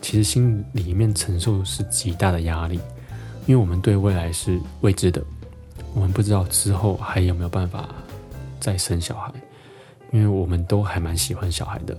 [0.06, 2.78] 其实心里面承受是极大的压力，
[3.44, 5.20] 因为我们对未来是未知的，
[5.94, 7.88] 我们不知道之后还有没有办法
[8.60, 9.32] 再生小孩，
[10.12, 11.98] 因为我们都还蛮喜欢小孩的。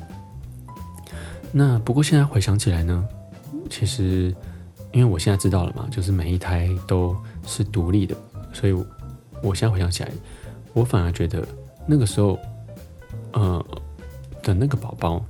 [1.52, 3.06] 那不过现在回想起来呢，
[3.70, 4.34] 其实
[4.94, 7.14] 因为我现在知道了嘛，就是每一胎都
[7.46, 8.16] 是独立的，
[8.54, 8.74] 所以
[9.42, 10.12] 我现在回想起来，
[10.72, 11.46] 我反而觉得
[11.86, 12.40] 那个时候，
[13.34, 13.66] 呃。
[14.44, 15.22] 的那个宝宝，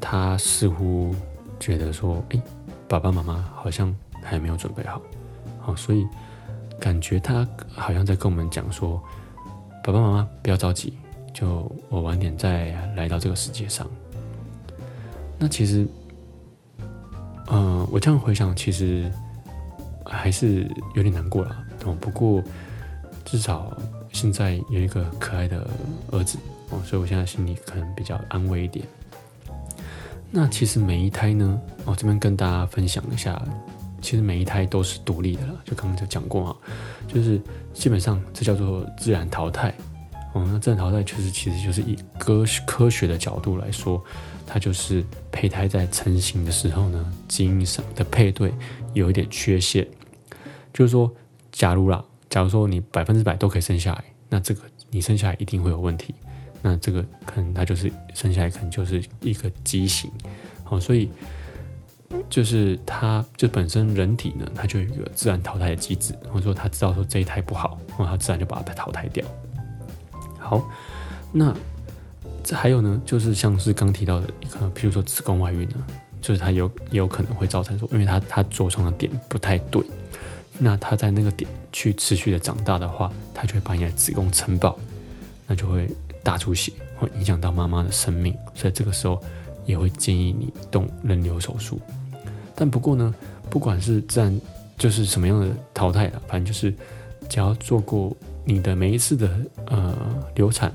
[0.00, 1.14] 他似乎
[1.58, 2.40] 觉得说，哎，
[2.88, 5.00] 爸爸妈妈好像还没有准备好，
[5.60, 6.06] 好，所以
[6.78, 9.02] 感觉他好像在跟我们讲说，
[9.82, 10.94] 爸爸妈妈不要着急，
[11.32, 13.86] 就我晚点再来到这个世界上。
[15.38, 15.86] 那其实，
[17.48, 19.10] 嗯，我这样回想，其实
[20.04, 21.56] 还是有点难过了。
[21.84, 22.42] 哦，不过
[23.24, 23.76] 至少
[24.12, 25.66] 现在有一个可爱的
[26.10, 26.38] 儿子。
[26.70, 28.84] 哦，所以我现在心里可能比较安慰一点。
[30.30, 33.40] 那其实每一胎呢，哦，这边跟大家分享一下，
[34.02, 35.54] 其实每一胎都是独立的了。
[35.64, 36.56] 就刚刚就讲过啊，
[37.08, 37.40] 就是
[37.72, 39.74] 基本上这叫做自然淘汰。
[40.34, 44.02] 哦，那自然淘汰确实其实就是以科科学的角度来说，
[44.46, 48.52] 它就是胚胎在成型的时候呢，基因上的配对
[48.92, 49.86] 有一点缺陷。
[50.74, 51.10] 就是说，
[51.52, 54.60] 假如啦，假如说你百分之百都可以生下来，那这个
[54.90, 56.14] 你生下来一定会有问题。
[56.68, 60.10] 那这个可能它就是生下来可能就是一个畸形，
[60.64, 61.08] 好，所以
[62.28, 69.24] 就是它就本身人体呢，它就有一个自然淘汰的机制，或者说它知道说这一胎不好，然后它自然就把它淘汰掉。
[70.40, 70.68] 好，
[71.30, 71.54] 那
[72.42, 75.86] 这还有呢，就是像是刚提到的一个，比如说子宫外孕呢，
[76.20, 79.80] 就是它有也有可能会造成说，因为它它着床的点不太对，
[80.58, 84.76] 那它在那个点去持续的长大的话，它就会把你的子宫撑爆，
[85.46, 85.88] 那就会。
[86.26, 89.22] 大出血会影响到妈妈的生命，所以这个时候
[89.64, 91.78] 也会建议你动人流手术。
[92.52, 93.14] 但不过呢，
[93.48, 94.40] 不管是自然
[94.76, 96.74] 就是什么样的淘汰了，反正就是
[97.28, 98.12] 只要做过
[98.44, 99.30] 你的每一次的
[99.66, 99.96] 呃
[100.34, 100.74] 流产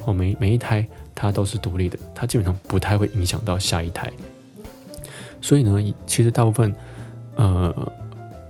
[0.00, 0.86] 或每每一胎，
[1.16, 4.08] 它都是独立的，它基本上不太会影响到下一胎。
[5.40, 6.72] 所以呢，其实大部分
[7.34, 7.92] 呃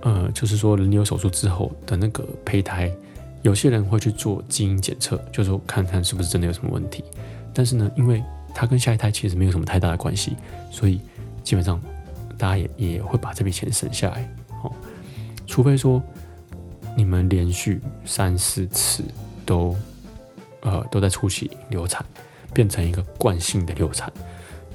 [0.01, 2.91] 呃，就是说人流手术之后的那个胚胎。
[3.43, 7.03] 有些人会去做基因检测，就是说看看是不是真的有什么问题。
[7.53, 10.35] 但是呢，因为它跟下一胎其实没有什么太大的关系，
[10.71, 10.99] 所以
[11.43, 11.79] 基本上
[12.37, 14.27] 大家也也会把这笔钱省下来。
[14.63, 14.71] 哦，
[15.45, 16.01] 除非说
[16.97, 19.03] 你们连续三四次
[19.45, 19.75] 都
[20.61, 22.03] 呃都在初期流产，
[22.53, 24.11] 变成一个惯性的流产，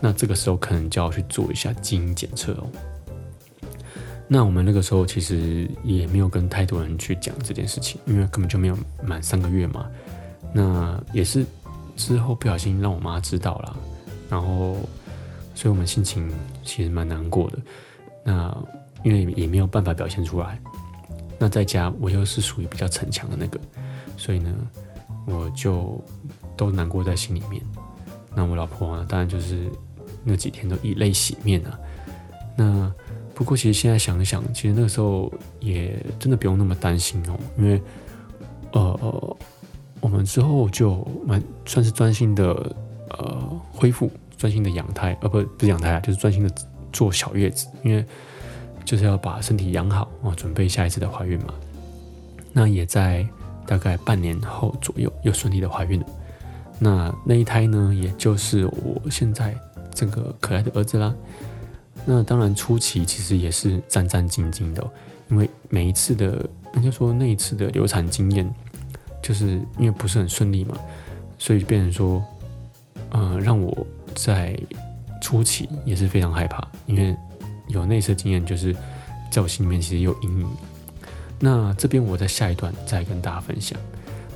[0.00, 2.66] 那这个时候可能就要去做一下基因检测哦。
[4.30, 9.88] 那我们那个时候其实也没有跟太多人去讲这件事情，因为根本就没有满三个月嘛。
[10.52, 11.46] 那也是
[11.96, 13.76] 之后不小心让我妈知道了，
[14.28, 14.76] 然后，
[15.54, 16.30] 所以我们心情
[16.62, 17.58] 其实蛮难过的。
[18.22, 18.54] 那
[19.02, 20.60] 因为也没有办法表现出来。
[21.38, 23.58] 那在家我又是属于比较逞强的那个，
[24.18, 24.54] 所以呢，
[25.24, 25.98] 我就
[26.54, 27.62] 都难过在心里面。
[28.34, 29.70] 那我老婆呢，当然就是
[30.22, 31.78] 那几天都以泪洗面啊。
[32.54, 32.92] 那。
[33.38, 37.80] 不过，其实现在想一想，其实那个时候也真的不用那么担心哦，因为，
[38.72, 39.36] 呃，
[40.00, 42.46] 我们之后就蛮算是专心的
[43.10, 46.52] 呃恢复，专心的养胎，呃，不不是养胎啊，就是专心的
[46.92, 48.04] 做小月子，因为
[48.84, 51.54] 就是要把身体养好啊，准备下一次的怀孕嘛。
[52.52, 53.24] 那也在
[53.68, 56.06] 大概半年后左右又顺利的怀孕了。
[56.80, 59.56] 那那一胎呢，也就是我现在
[59.94, 61.14] 这个可爱的儿子啦。
[62.10, 64.82] 那当然，初期其实也是战战兢兢的，
[65.28, 66.42] 因为每一次的，
[66.74, 68.50] 应该说那一次的流产经验，
[69.22, 70.74] 就是因为不是很顺利嘛，
[71.38, 72.24] 所以变成说，
[73.10, 74.58] 呃，让我在
[75.20, 77.14] 初期也是非常害怕，因为
[77.66, 78.74] 有那次经验，就是
[79.30, 80.48] 在我心里面其实有阴影。
[81.38, 83.78] 那这边我在下一段再跟大家分享。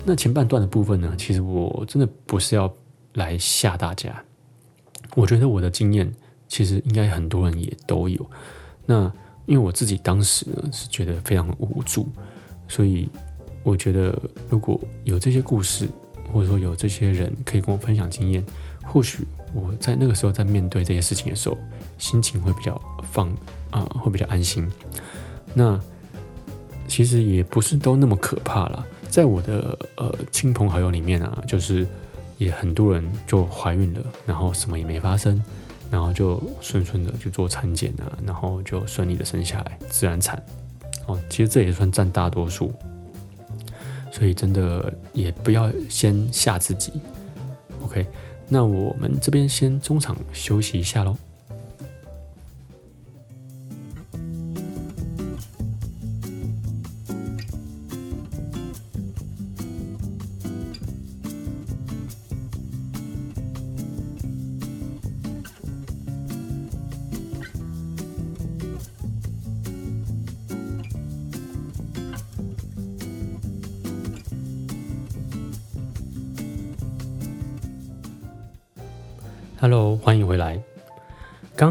[0.04, 2.70] 那前半段的部分呢，其实我真的不是要
[3.14, 4.22] 来吓大家，
[5.14, 6.12] 我觉得我的经验。
[6.52, 8.30] 其实应该很多人也都有，
[8.84, 9.10] 那
[9.46, 12.06] 因为我自己当时呢是觉得非常无助，
[12.68, 13.08] 所以
[13.62, 15.88] 我觉得如果有这些故事，
[16.30, 18.44] 或者说有这些人可以跟我分享经验，
[18.84, 21.56] 或许我在那个时候在面对这些事情的时候，
[21.96, 22.78] 心情会比较
[23.10, 23.34] 放
[23.70, 24.70] 啊，会比较安心。
[25.54, 25.80] 那
[26.86, 31.86] 其实也不是都那么可怕了，在我的呃亲朋好友里面啊，就是
[32.36, 35.42] 也很多人就怀孕了，然后什么也没发生。
[35.92, 40.42] 然后就顺顺的去做产检啊，然后就顺利的生下来，自然产。
[41.04, 42.72] 哦，其实这也算占大多数，
[44.10, 46.92] 所以真的也不要先吓自己。
[47.82, 48.06] OK，
[48.48, 51.14] 那我们这边先中场休息一下喽。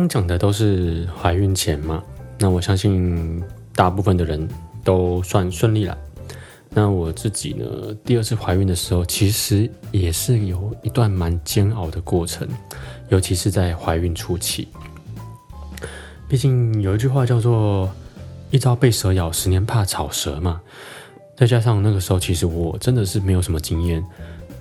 [0.02, 2.02] 刚讲的都是怀孕前嘛，
[2.40, 3.40] 那我相信
[3.76, 4.50] 大部分的人
[4.84, 5.96] 都算顺利了。
[6.72, 7.66] 那我自己呢，
[8.04, 12.48] 第二次怀孕的时候，其实也是有一段蛮煎熬的过程，
[13.10, 14.70] 尤其是在怀孕初期。
[16.28, 17.88] 毕竟有一句话叫做
[18.50, 20.60] “一朝被蛇咬，十年怕草蛇”嘛。
[21.38, 24.04] 再加上那个时候，其实我真的是没有什么经验，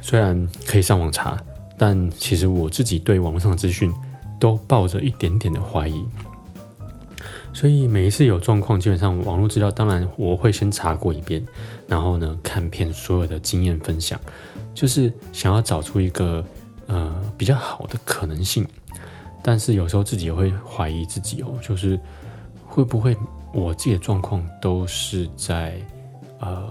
[0.03, 1.42] 虽然可以上网查。
[1.79, 3.90] 但其实我自己对网络上的资讯
[4.40, 6.05] 都抱着一点点的怀疑，
[7.53, 11.44] 所以每一次有状况，基本上网络资料当然我会先查过一遍，
[11.87, 14.18] 然后呢看遍所有的经验分享，
[14.74, 16.42] 就是想要找出一个
[16.87, 18.66] 呃比较好的可能性。
[19.42, 21.98] 但是有时候自己也会怀疑自己哦，就是
[22.66, 23.16] 会不会
[23.53, 25.81] 我自己的状况都是在
[26.40, 26.66] 呃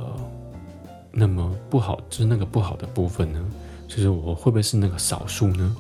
[1.12, 3.44] 那么不好，就是那个不好的部分呢？
[3.88, 5.76] 就是我会不会是那个少数呢？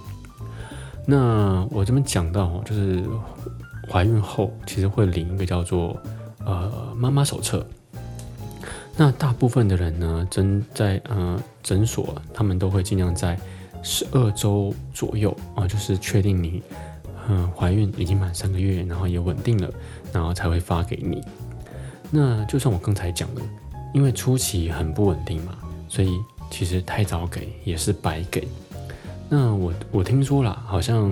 [1.11, 3.03] 那我这边讲到，就是
[3.89, 5.97] 怀孕后其实会领一个叫做
[6.45, 7.65] 呃妈妈手册。
[8.95, 13.35] 那大部分的人呢，诊在呃诊所，他们都会尽量在
[13.81, 16.61] 十二周左右啊，就是确定你
[17.27, 19.67] 嗯怀孕已经满三个月，然后也稳定了，
[20.13, 21.23] 然后才会发给你。
[22.11, 23.41] 那就像我刚才讲的，
[23.95, 26.09] 因为初期很不稳定嘛，所以。
[26.51, 28.47] 其实太早给也是白给。
[29.31, 31.07] 那我我听说了，好像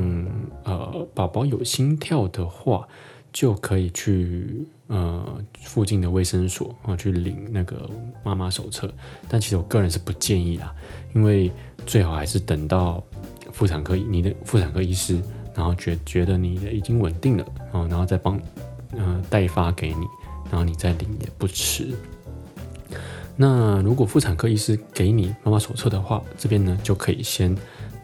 [0.64, 2.88] 呃宝宝有心跳的话，
[3.32, 5.24] 就可以去呃
[5.62, 7.88] 附近的卫生所啊去领那个
[8.24, 8.92] 妈妈手册。
[9.30, 10.74] 但其实我个人是不建议啦，
[11.14, 11.52] 因为
[11.86, 13.04] 最好还是等到
[13.52, 15.22] 妇产科你的妇产科医师，
[15.54, 18.42] 然后觉觉得你的已经稳定了啊，然后再帮
[18.94, 20.08] 呃代发给你，
[20.50, 21.94] 然后你再领也不迟。
[23.36, 27.56] 那如果妇产科医师给你妈妈手册的话，这边呢就可以先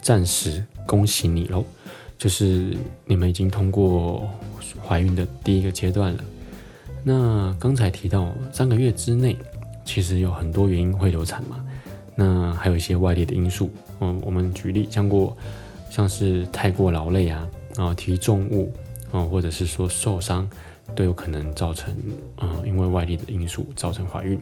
[0.03, 1.63] 暂时恭喜你喽，
[2.17, 4.29] 就是你们已经通过
[4.85, 6.23] 怀孕的第一个阶段了。
[7.05, 9.37] 那刚才提到三个月之内，
[9.85, 11.63] 其实有很多原因会流产嘛，
[12.15, 13.71] 那还有一些外力的因素。
[14.01, 15.35] 嗯，我们举例像过，
[15.89, 18.73] 像是太过劳累啊，啊提重物
[19.09, 20.45] 啊，或者是说受伤，
[20.93, 21.95] 都有可能造成
[22.35, 24.37] 啊，因为外力的因素造成怀孕。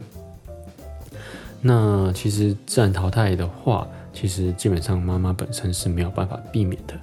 [1.60, 6.94] 那其实自然淘汰的话，其实基本上妈妈本身是没有办法避免的。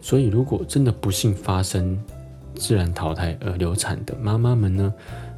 [0.00, 1.98] 所以如果真的不幸发生
[2.54, 4.94] 自然淘汰而流产的妈妈们呢，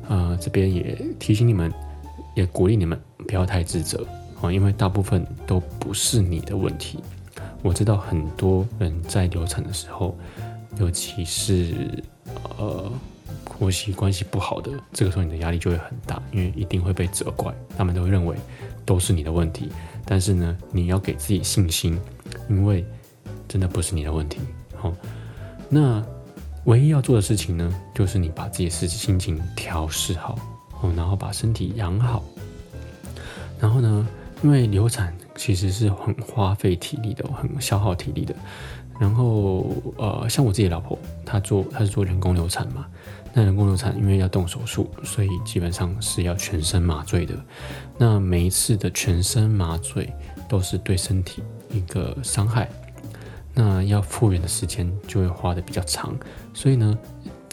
[0.09, 1.73] 呃，这边也提醒你们，
[2.35, 4.07] 也鼓励你们不要太自责
[4.41, 6.99] 啊，因为大部分都不是你的问题。
[7.63, 10.17] 我知道很多人在流产的时候，
[10.79, 11.75] 尤其是
[12.59, 12.91] 呃。
[13.45, 18.37] 婆媳关系不好的，这个时候你的压力就会很大，因为一定会被责怪，他们都会认为
[18.85, 19.69] 都是你的问题。
[20.07, 21.99] 但是呢，你要给自己信心，
[22.49, 22.85] 因为
[23.49, 24.39] 真的不是你的问题。
[24.77, 24.93] 好，
[25.69, 26.05] 那
[26.65, 30.39] 唯一要做的事情呢，就是你把自己的心情调试好，
[30.81, 32.23] 哦，然后把身体养好。
[33.59, 34.07] 然后呢，
[34.43, 38.35] 因为流产其实是很花费体力的，很消耗体力的。
[38.99, 42.87] 然后呃，像我自己老婆，她做她是做人工流产嘛。
[43.37, 47.35] 那人工流产因为要动手术，所以基本上是要全身麻醉的。
[47.99, 50.09] 那每一次的全身麻醉
[50.49, 52.71] 都是对身体一个伤害，
[53.53, 56.17] 那要复原的时间就会花的比较长。
[56.55, 56.97] 所以呢，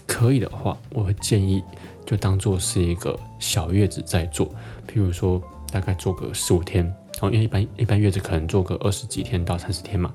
[0.05, 1.63] 可以的话，我会建议
[2.05, 4.47] 就当做是一个小月子在做，
[4.87, 5.41] 譬如说
[5.71, 10.13] 大概做个十五天，然后因为一般一般月子可能做个二十几天到三十天嘛，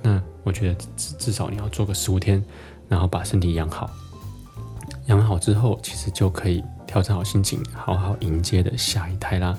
[0.00, 2.40] 那我觉得至至少你要做个十五天，
[2.88, 3.90] 然后把身体养好。
[5.08, 9.58] 养好之后，其实就可以调整好心情，好好迎接的下一胎啦。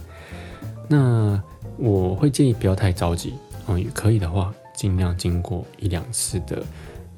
[0.88, 1.41] 那
[1.77, 3.33] 我会建议不要太着急，
[3.67, 6.63] 嗯，可以的话，尽量经过一两次的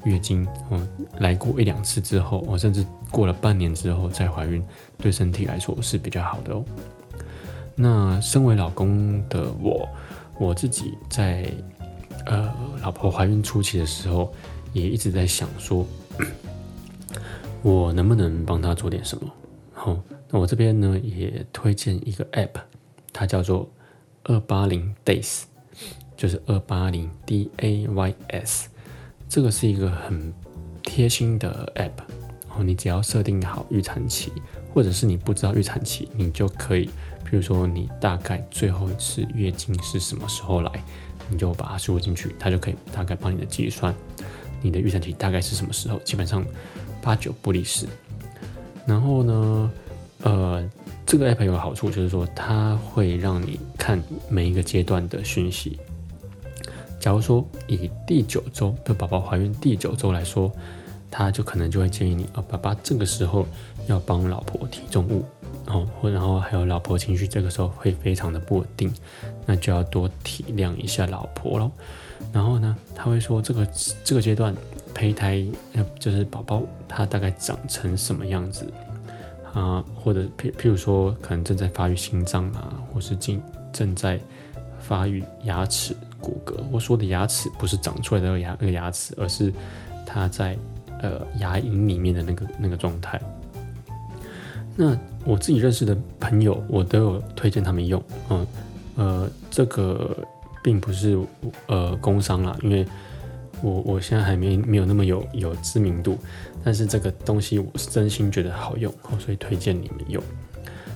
[0.06, 0.88] 月经，嗯，
[1.20, 4.64] 来过一两次之后，我甚至过了半年之后再怀孕，
[4.98, 6.64] 对身体来说是比较好的哦。
[7.76, 9.88] 那身为老公的我，
[10.40, 11.52] 我自己在
[12.28, 12.50] 呃
[12.82, 14.34] 老婆怀孕初期的时候，
[14.72, 15.86] 也一直在想说。
[17.64, 19.32] 我能不能帮他做点什么？
[19.72, 20.00] 好，
[20.30, 22.60] 那我这边呢也推荐一个 App，
[23.14, 23.70] 它叫做
[24.24, 25.44] 二八零 Days，
[26.18, 28.68] 就是二八零 D A Y S，
[29.30, 30.34] 这个是一个很
[30.82, 32.04] 贴心的 App。
[32.48, 34.32] 然后你只要设定好预产期，
[34.74, 36.90] 或者是你不知道预产期，你就可以，
[37.24, 40.84] 比如说你大概最后一次月经是什么时候来，
[41.30, 43.96] 你就把它输入进去，它就可以大概帮你的计算
[44.62, 46.44] 你的预产期大概是什么时候，基本上。
[47.02, 47.88] 八九不离十，
[48.86, 49.72] 然后呢，
[50.24, 50.70] 呃，
[51.06, 55.80] 这个 app 有个好处就是说，它会让你看每一个阶段的讯息。
[57.00, 60.52] 假如说以第九周的宝宝怀孕第九周来说，
[61.10, 63.46] 他就可能就会建议你，哦，爸爸这个时候
[63.88, 65.26] 要帮老婆提重物，
[65.66, 68.94] 哦，然后还有老婆情绪这个时候会非常的不稳定，
[69.48, 71.72] 那就要多体谅一下老婆喽。
[72.32, 73.68] 然后呢，他会说这个
[74.04, 74.56] 这个阶段
[74.94, 78.66] 胚胎，呃，就是宝宝他大概长成什么样子
[79.54, 79.84] 啊？
[79.96, 83.42] 或者譬譬如说，可能正在发育心脏啊，或是正
[83.74, 84.20] 正在
[84.80, 86.54] 发育牙齿骨骼。
[86.72, 89.52] 我说的牙齿不是长出来的牙那个牙齿，而是
[90.06, 90.58] 它在
[91.02, 93.22] 呃牙龈里面的那个那个状态。
[94.76, 98.48] 那我自己认识的朋友，我都有推荐他们用，嗯
[98.96, 100.16] 呃，这个。
[100.64, 101.18] 并不是
[101.66, 102.86] 呃工伤啦，因为
[103.62, 106.18] 我我现在还没没有那么有有知名度，
[106.64, 110.22] 但是这个东西我是真心觉得好用，所以推荐你们用。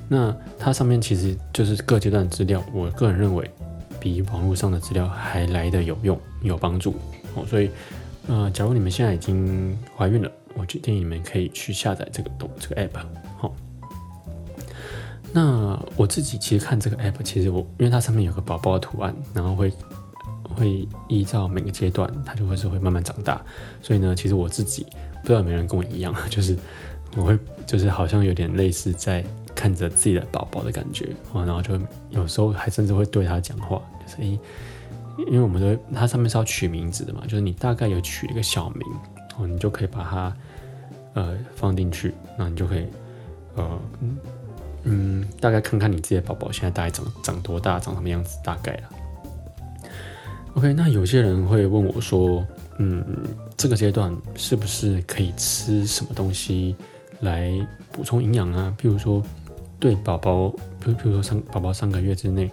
[0.07, 3.49] 那它上面其实就是各阶段资料，我个人认为
[3.99, 6.95] 比网络上的资料还来的有用有帮助
[7.35, 7.45] 哦。
[7.47, 7.69] 所以
[8.27, 12.99] 呃，假如你们现在已经怀孕了，我就建议你们可以去下载这个东这个 app
[13.37, 13.53] 好。
[15.33, 19.71] 那我自己其实看这个 app，其实我因为它上面有个宝宝的图案，然后会
[20.55, 23.39] 会依照每个阶段，它就会是会慢慢长大。
[23.81, 24.87] 所以呢，其实我自己
[25.21, 26.57] 不知道有没有人跟我一样， 就是
[27.15, 27.37] 我会
[27.67, 31.79] 就是好像有点类似在看着自己的宝宝的感觉啊，然后就
[32.09, 34.39] 有时候还甚至会对他讲话，就是诶，
[35.27, 38.81] 因为我们都它上面是要取名字的嘛，就是你大概有取一个小名
[39.37, 40.35] 哦，你就可以把它
[41.13, 42.85] 呃放进去，那你就可以
[43.55, 43.79] 呃。
[44.87, 48.89] 嗯，大概看看你自己的宝宝现在大概长长多大，长什么样子，大概啦。
[50.55, 52.45] OK，那有些人会问我说，
[52.77, 53.05] 嗯，
[53.57, 56.73] 这个阶段是不是可以吃什么东西
[57.19, 57.51] 来
[57.91, 58.73] 补充营养啊？
[58.81, 59.21] 譬如说，
[59.81, 60.47] 对宝宝，
[60.79, 62.49] 比如比如说三宝宝三个月之内，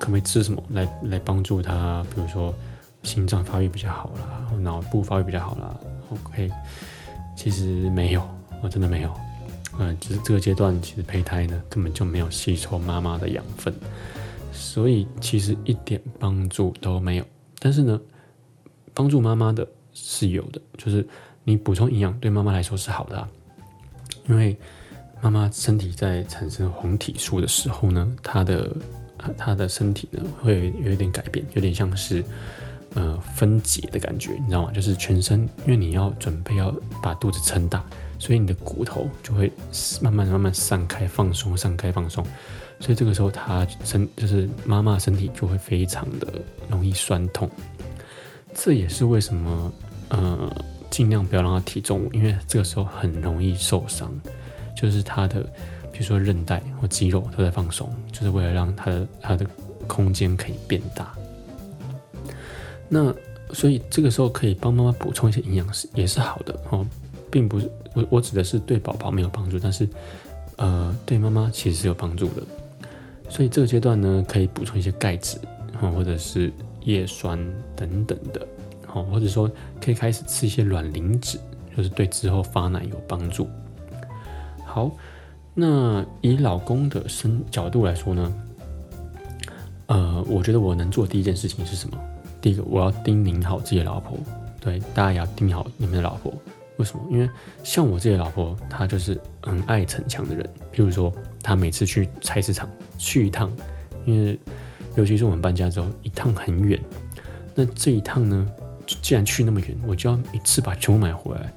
[0.00, 2.04] 可不可以吃什么来来帮助他？
[2.12, 2.52] 比如说
[3.04, 5.78] 心脏发育比较好啦，脑部发育比较好啦。
[6.10, 6.50] OK，
[7.36, 8.28] 其实没有，
[8.60, 9.14] 我真的没有。
[9.78, 13.72] 嗯，就是这个阶段，其实胚胎呢根本就没有吸收妈妈的养分，
[14.50, 17.24] 所以其实一点帮助都没有。
[17.66, 18.00] 但是呢，
[18.94, 21.04] 帮助妈妈的是有的，就是
[21.42, 23.28] 你补充营养对妈妈来说是好的啊。
[24.28, 24.56] 因为
[25.20, 28.76] 妈妈身体在产生黄体素的时候呢，她的
[29.36, 32.24] 她的身体呢会有一点改变，有点像是
[32.94, 34.70] 呃分解的感觉，你知道吗？
[34.70, 37.84] 就是全身，因为你要准备要把肚子撑大。
[38.18, 39.52] 所以你的骨头就会
[40.00, 42.24] 慢慢慢慢散开、放松、散开、放松。
[42.78, 47.50] 所以这个时候，他身就是妈妈身体就会非常的容易酸痛。
[48.54, 49.72] 这也是为什么，
[50.08, 50.54] 呃，
[50.90, 54.12] 尽量不要让他提重物，因为这个时候很容易受伤。
[54.74, 55.40] 就是他的，
[55.90, 59.46] 比如说韧带或肌肉都在放松，就是为了让他的他的
[59.86, 61.14] 空间可以变大。
[62.88, 63.14] 那
[63.54, 66.86] 所以这个时候可以帮妈妈补充一些营养是也是好的哦。
[67.36, 69.86] 并不是我，我指的是对宝宝没有帮助，但是，
[70.56, 72.42] 呃，对妈妈其实是有帮助的。
[73.28, 75.38] 所以这个阶段呢，可以补充一些钙质，
[75.94, 76.50] 或者是
[76.84, 77.38] 叶酸
[77.76, 78.40] 等等的，
[78.86, 81.38] 好，或者说可以开始吃一些卵磷脂，
[81.76, 83.46] 就是对之后发奶有帮助。
[84.64, 84.90] 好，
[85.52, 88.34] 那以老公的身角度来说呢，
[89.88, 91.98] 呃，我觉得我能做第一件事情是什么？
[92.40, 94.16] 第一个，我要叮咛好自己的老婆，
[94.58, 96.32] 对，大家也要叮咛好你们的老婆。
[96.76, 97.02] 为什么？
[97.10, 97.28] 因为
[97.64, 100.44] 像我自己老婆，她就是很爱逞强的人。
[100.72, 101.12] 譬如说，
[101.42, 102.68] 她每次去菜市场
[102.98, 103.50] 去一趟，
[104.04, 104.38] 因为
[104.94, 106.80] 尤其是我们搬家之后，一趟很远。
[107.54, 108.46] 那这一趟呢，
[108.86, 111.52] 既然去那么远，我就要一次把全部买回来。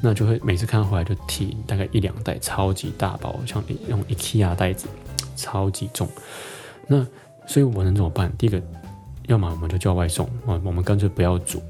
[0.00, 4.86] 那就会每次看到回来就提大概一两袋超级大包，像用 IKEA 袋子，
[5.34, 6.08] 超级重。
[6.86, 7.04] 那
[7.46, 8.32] 所以我能怎么办？
[8.38, 8.62] 第一个，
[9.26, 11.60] 要么我们就叫外送，我我们干脆不要煮。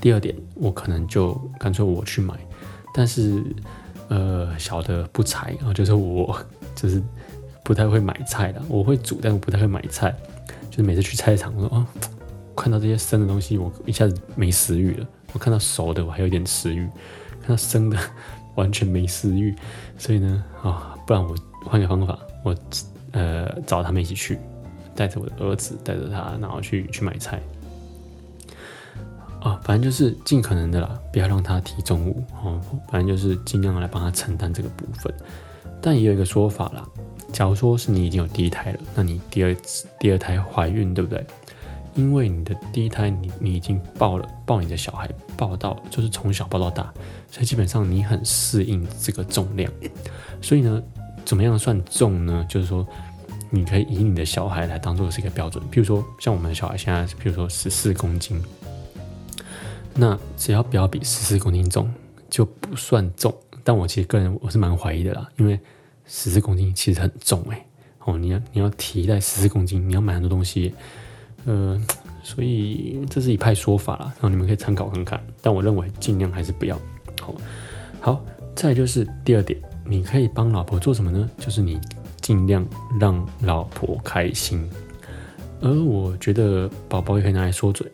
[0.00, 2.34] 第二点，我可能就干脆我去买，
[2.94, 3.44] 但是，
[4.08, 6.36] 呃，小的不才啊，就是我
[6.74, 7.02] 就是
[7.62, 10.14] 不太会买菜的，我会煮，但我不太会买菜，
[10.70, 11.86] 就是每次去菜场，我说哦，
[12.56, 15.06] 看到这些生的东西，我一下子没食欲了。
[15.32, 16.88] 我看到熟的，我还有点食欲；
[17.40, 17.96] 看到生的，
[18.56, 19.54] 完全没食欲。
[19.96, 22.56] 所以呢，啊，不然我换个方法，我
[23.12, 24.38] 呃找他们一起去，
[24.96, 27.40] 带着我的儿子，带着他，然后去去买菜。
[29.40, 32.60] 啊，反正就是尽可能的啦，不要让他提重物哦。
[32.90, 35.12] 反正就是尽量来帮他承担这个部分。
[35.80, 36.86] 但也有一个说法啦，
[37.32, 41.24] 假如说是你已经有第一胎了，那你第二次第二胎怀孕，对不对？
[41.94, 46.92] 因为你的第一胎你你已经抱了抱你的小孩抱到就是从小抱到大，
[47.30, 49.70] 所以基本上你很适应这个重量。
[50.40, 50.80] 所以呢，
[51.24, 52.46] 怎么样算重呢？
[52.48, 52.86] 就是说
[53.50, 55.62] 你可以以你的小孩来当做是一个标准。
[55.68, 58.40] 比如说，像我们的小孩现在，比如说十四公斤，
[60.00, 61.92] 那只要不要比十四公斤重，
[62.30, 63.34] 就不算重。
[63.62, 65.60] 但我其实个人我是蛮怀疑的啦，因为
[66.06, 67.66] 十四公斤其实很重哎。
[68.06, 70.72] 哦，你要你要提带十四公斤，你要买很多东西，
[71.44, 71.78] 呃，
[72.22, 75.22] 所以这是一派说法啦，然后你们可以参考看看。
[75.42, 76.80] 但我认为尽量还是不要。
[77.20, 77.34] 好，
[78.00, 78.24] 好，
[78.56, 81.28] 再就是第二点，你可以帮老婆做什么呢？
[81.36, 81.78] 就是你
[82.22, 82.66] 尽量
[82.98, 84.66] 让老婆开心。
[85.60, 87.86] 而我觉得宝宝也可以拿来说嘴，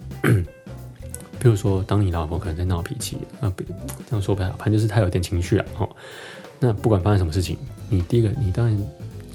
[1.46, 5.66] 比如说，当你老婆可能在闹脾气，啊，不这样说不太好，反正就是她有点情绪啊。
[5.78, 5.88] 哦，
[6.58, 7.56] 那不管发生什么事情，
[7.88, 8.76] 你第一个，你当然。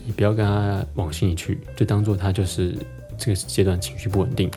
[0.04, 2.76] 你不要跟他往心里去，就当做他就是
[3.20, 4.50] 这个阶段情绪不稳定，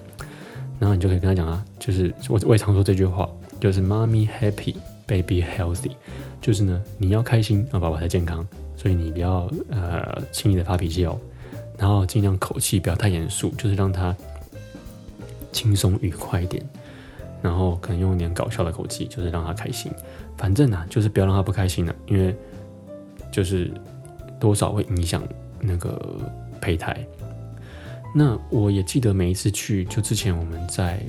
[0.81, 3.29] 然后你就可以跟他讲啊，就是我我也常说这句话，
[3.61, 4.75] 就是妈咪 happy,
[5.07, 5.93] baby healthy”，
[6.41, 8.45] 就是呢你要开心，让宝宝才健康，
[8.75, 11.21] 所以你不要呃轻易的发脾气哦，
[11.77, 14.17] 然后尽量口气不要太严肃，就是让他
[15.53, 16.65] 轻松愉快一点，
[17.45, 19.93] 然后可能用一点搞笑的口气，就是让他开心，
[20.37, 22.35] 反正呢就是不要让他不开心了，因为
[23.31, 23.71] 就是。
[24.41, 25.23] 多少会影响
[25.59, 25.99] 那个
[26.61, 26.95] 胚胎？
[28.15, 31.01] 那我也记得每一次去，就之前我们在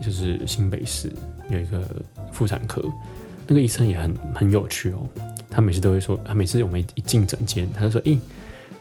[0.00, 1.12] 就是新北市
[1.50, 1.84] 有一个
[2.32, 2.82] 妇产科，
[3.46, 5.06] 那个医生也很很有趣哦。
[5.48, 8.18] 他每次都会说，他每次我们一进诊间，他就说：“诶，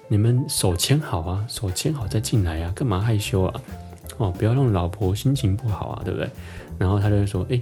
[0.08, 3.62] 你们手牵好啊，手牵好再进来啊，干嘛害羞啊？
[4.18, 6.30] 哦，不要让老婆心情不好啊，对不对？”
[6.78, 7.62] 然后他就会说：“诶，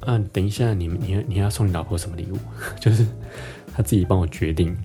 [0.00, 2.38] 啊，等一下，你们你你要送你老婆什么礼物？
[2.80, 3.06] 就是
[3.74, 4.76] 他自己帮我决定。”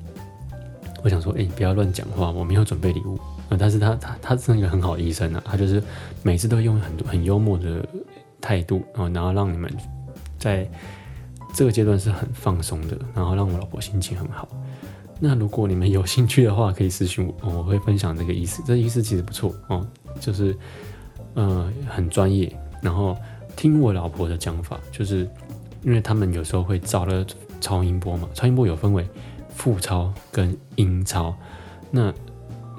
[1.04, 3.20] 我想说，哎，不要乱讲话，我没有准备礼物。
[3.50, 5.82] 呃，但是他他他是一个很好的医生啊，他就是
[6.22, 7.84] 每次都用很多很幽默的
[8.40, 9.72] 态度，然后然后让你们
[10.38, 10.70] 在
[11.54, 14.48] 这个阶段是很放松的，然后让我老婆心情很好。
[15.20, 18.64] 那如果你们有兴趣的话，可以私信我，我会分享这个意思。
[18.66, 19.86] 这意思其实不错哦，
[20.20, 20.56] 就是
[21.34, 22.56] 呃很专业。
[22.82, 23.18] 然后
[23.56, 25.30] 听我老婆的讲法，就是
[25.84, 27.26] 因为他们有时候会照了
[27.60, 29.08] 超音波嘛，超音波有分为。
[29.54, 31.36] 腹超跟阴超，
[31.92, 32.12] 那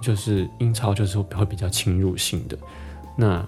[0.01, 2.59] 就是阴超就是会比较侵入性的。
[3.17, 3.47] 那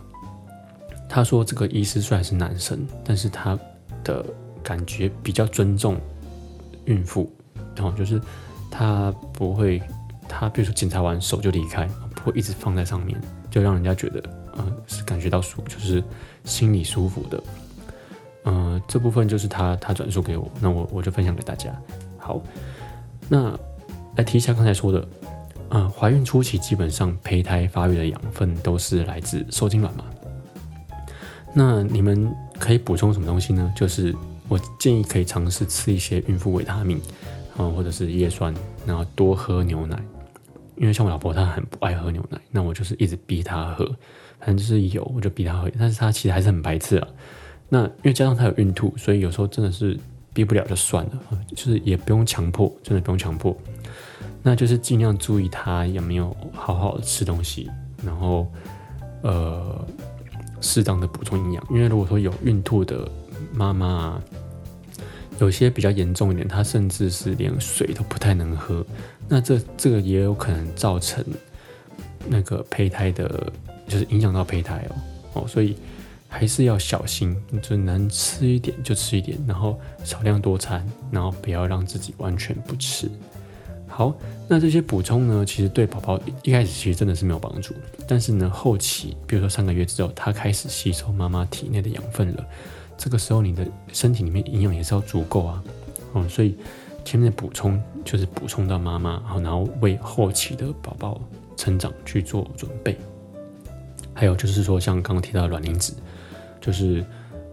[1.09, 3.59] 他说这个医师虽然是男生，但是他
[4.05, 4.25] 的
[4.63, 5.99] 感觉比较尊重
[6.85, 7.29] 孕妇，
[7.75, 8.21] 然后就是
[8.71, 9.83] 他不会，
[10.29, 13.21] 他比如说检查完手就离开，不会一直放在上面，
[13.55, 14.21] 就让人家觉得
[14.57, 16.03] 呃是感觉到舒，就是
[16.43, 17.41] 心里舒服的。
[18.47, 21.73] 嗯，这部分就是他他转述给我，那我我就分享给大家。
[22.19, 22.43] 好。
[23.29, 23.57] 那
[24.17, 25.07] 来提一下刚才说的，
[25.69, 30.05] 啊，怀孕初期基本上胚胎发育的养分都是来自受精卵嘛。
[31.53, 33.73] 那你们可以补充什么东西呢？
[33.77, 34.13] 就是
[34.49, 37.01] 我建议可以尝试吃一些孕妇维他命，
[37.57, 38.53] 啊，或者是叶酸，
[38.85, 39.97] 然后多喝牛奶。
[40.77, 43.85] 因为像我老婆她很不爱喝牛奶，那我就是一直逼她喝，
[44.39, 47.09] 反正就是有我就逼她喝，但是她其实还是很白痴啊。
[47.69, 49.99] 那因为加上她有孕吐，所以有时候真的是。
[50.35, 51.13] 逼不了就算了，
[51.55, 53.57] 就是也不用强迫，真的不用强迫。
[54.43, 57.71] 那就是尽量注意她有没有好好吃东西，
[58.05, 58.45] 然后
[59.23, 59.87] 呃
[60.61, 61.65] 适当的补充营养。
[61.71, 63.09] 因为如果说有孕吐的
[63.53, 64.21] 妈妈，
[65.39, 68.85] 有些比较严重一点，她甚至是连水都不太能喝，
[69.29, 71.25] 那这这个也有可能造成
[72.29, 73.53] 那个胚胎的，
[73.89, 75.77] 就是影响到胚胎哦哦，所以。
[76.27, 83.09] 还是要小心，就能吃一点就吃一点，然后少量多餐，然后不要让自己完全不吃。
[83.87, 84.13] 好，
[84.49, 87.73] 那这些补充呢，其实对宝宝一开始其实真的是没有帮助，
[88.09, 92.45] 但是呢，后期比如说三个月之后，他开始吸收妈妈体内的养分了，
[92.99, 95.63] 这个时候你的身体里面营养也是要足够啊，
[96.15, 96.57] 嗯，所以
[97.05, 101.21] 前面的补充就是补充到妈妈，然后为后期的宝宝
[101.57, 102.99] 成长去做准备。
[104.13, 105.93] 还有就是说，像刚刚提到的卵磷脂。
[106.61, 107.05] 就是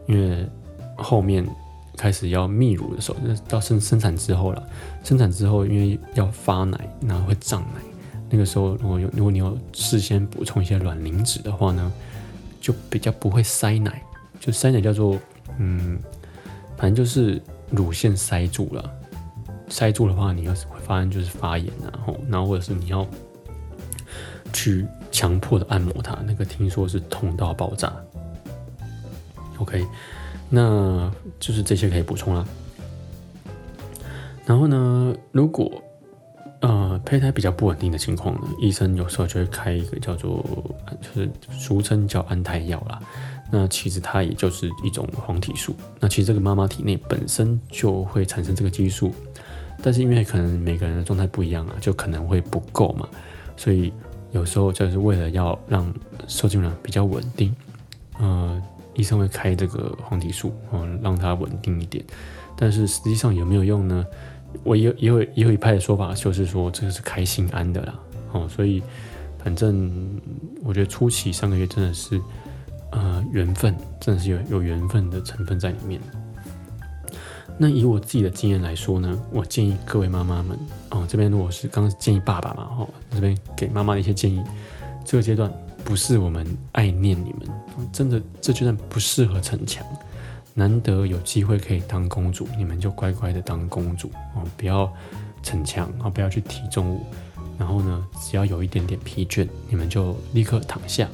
[0.08, 0.48] 因为
[0.96, 1.46] 后面
[1.98, 4.64] 开始要泌乳的时候，到生生产之后了。
[5.04, 7.82] 生产之后，因为要发奶，然后会胀奶。
[8.30, 11.92] 那个时候，如果有如果你有事先补充一些卵磷脂的话呢，
[12.62, 14.02] 就比较不会塞奶。
[14.40, 15.20] 就塞奶叫做
[15.58, 16.00] 嗯，
[16.78, 18.90] 反正就是乳腺塞住了。
[19.72, 23.08] 塞住的话，你要是会发现就是发炎，然后然后或者是你要
[24.54, 27.92] 去强迫的按摩它，那个听说是痛到爆炸。
[29.58, 29.88] OK，
[30.50, 31.10] 那
[31.40, 32.46] 就是这些可以补充啦。
[34.46, 35.72] 然后呢，如果
[36.60, 40.44] 呃胚胎比较不稳定的情况呢，医生有时候就会开一个叫做
[41.00, 43.00] 就是俗称叫安胎药啦。
[43.52, 45.76] 那其实它也就是一种黄体素。
[46.00, 49.14] 那其实这个妈妈体内本身就会产生这个激素，
[49.82, 53.08] 但是因为可能每个人的状态不一样啊，就可能会不够嘛。
[53.58, 53.92] 所以
[54.32, 55.94] 有时候就是为了要让
[56.28, 57.56] 受精卵比较稳定，
[58.20, 58.62] 呃，
[58.94, 62.04] 医生会开这个黄体素，哦，让它稳定一点。
[62.56, 64.06] 但是实际上有没有用呢？
[64.64, 68.00] 我也也有也有一派的说法，就是说这个是开心安的啦，
[68.34, 68.84] 哦，所以
[69.42, 70.20] 反正
[70.62, 72.22] 我觉得初期三个月真的是，
[72.92, 76.02] 呃，缘分，真的是有有缘分的成分在里面。
[77.64, 80.58] 那以我自己的经验来说呢，我建议各位妈妈们
[80.90, 84.44] 哦，这边如果是刚建议爸爸嘛，哦，这边给妈妈的一些建议，
[85.06, 85.54] 这个阶段
[85.86, 87.48] 不是我们爱念你们，
[87.94, 89.86] 真的这阶段不适合逞强，
[90.56, 94.92] 难得有机会可以当公主，你们就乖乖的当公主哦，不要
[95.44, 97.06] 逞强啊，不要去提重物，
[97.60, 101.08] 然后呢，只要有一点点疲倦，你们就立刻躺下，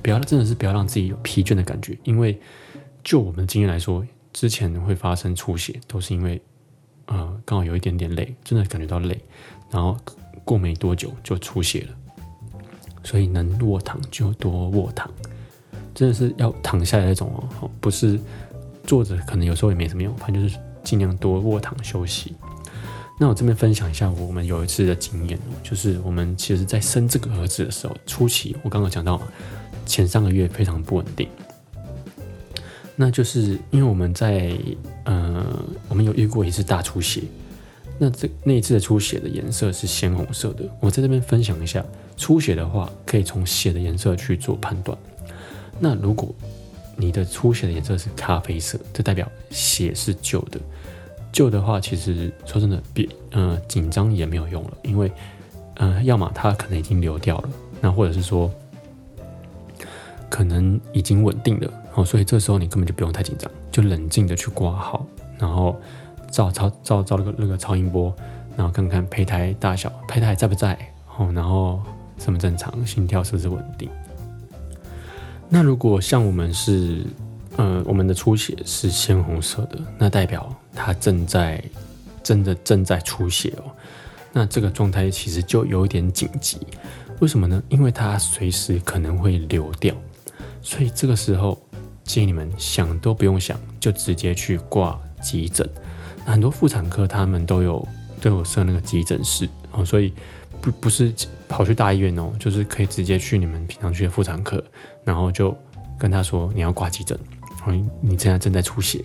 [0.00, 2.40] 不要真的是不要让自己有疲倦的感觉，因为
[3.02, 4.06] 就我们的经验来说。
[4.32, 6.40] 之前会发生出血，都是因为，
[7.06, 9.18] 呃，刚好有一点点累，真的感觉到累，
[9.70, 9.96] 然后
[10.44, 11.96] 过没多久就出血了。
[13.02, 15.10] 所以能卧躺就多卧躺，
[15.94, 18.20] 真的是要躺下来那种哦，不是
[18.84, 22.34] 坐着，可能有时候也没什么用，反正就是尽量多卧躺休息。
[23.18, 29.20] 那我这边分享一下我们有一次的经验，就是我们其实在生这个儿子的时候，初期我刚刚讲到，
[29.84, 31.28] 前三个月非常不稳定。
[33.02, 34.54] 那就是因为我们在
[35.04, 35.42] 呃，
[35.88, 37.22] 我们有遇过一次大出血，
[37.98, 40.64] 那这那一次的出血的颜色是鲜红色的。
[40.80, 41.82] 我在这边分享一下，
[42.18, 44.98] 出血的话可以从血的颜色去做判断。
[45.78, 46.28] 那如果
[46.94, 50.60] 你的出血的颜色是咖啡色，这代表血是旧的。
[51.32, 55.10] 旧的话，其实说真的，别呃紧张也没有用了，因为
[55.76, 57.48] 呃，要么它可能已经流掉了，
[57.80, 58.52] 那或者是说
[60.28, 61.72] 可能已经稳定了。
[61.94, 65.04] 哦，所以这时候你根本就不用太紧张，就冷静的去挂号，
[65.38, 65.76] 然后
[66.30, 68.14] 照超照照那个那个超音波，
[68.56, 70.78] 然后看看胚胎大小，胚胎在不在，
[71.18, 71.82] 哦，然后
[72.16, 73.90] 什么正常，心跳是不是稳定。
[75.48, 77.04] 那如果像我们是，
[77.56, 81.60] 呃，我们的出血是鲜红色的，那代表它正在
[82.22, 83.64] 真的正在出血哦。
[84.32, 86.58] 那这个状态其实就有点紧急，
[87.18, 87.60] 为什么呢？
[87.68, 89.92] 因为它随时可能会流掉，
[90.62, 91.58] 所以这个时候。
[92.10, 95.68] 建议你们想都不用想，就直接去挂急诊。
[96.26, 97.86] 很多妇产科他们都有
[98.20, 100.12] 都有设那个急诊室哦，所以
[100.60, 101.14] 不不是
[101.48, 104.62] 跑去大医院哦，就是可以直接去你们平常去的妇产科，
[105.04, 105.56] 然后就
[105.98, 107.16] 跟他说你要挂急诊，
[107.64, 109.04] 哦，你现在正在出血。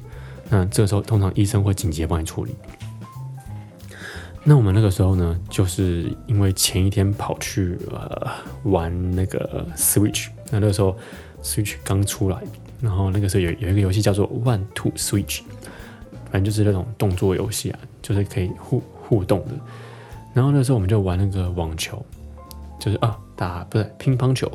[0.49, 2.55] 那这个时候通常医生会紧急帮你处理。
[4.43, 8.31] 那我们那个时候呢，就是因为前一天跑去呃
[8.63, 10.97] 玩那个 Switch，那那个时候
[11.43, 12.41] Switch 刚出来。
[12.81, 15.41] 然后那个时候有有一个游戏叫做 One Two Switch，
[16.31, 19.51] 反正就是那种动作游戏啊，就是可以互互动的。
[20.33, 22.05] 然后那时候我们就玩那个网球，
[22.79, 24.47] 就是啊打不是乒乓球，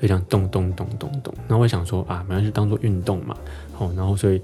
[0.00, 1.32] 就这样咚咚咚咚咚。
[1.46, 3.36] 然后我想说啊，反正就当做运动嘛。
[3.78, 4.42] 哦，然后所以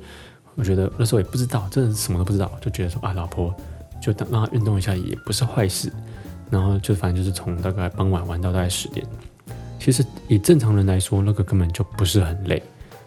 [0.55, 3.53] 我觉得那时候也不知道，真的什么都不知道，就觉得说啊，老婆
[4.01, 5.93] 就当让她运动一下也不是坏事。
[6.51, 9.05] 然后就反正就是从大概傍晚玩到大概十点。
[9.85, 12.63] 其实以正常人来说，那个根本就不是很累，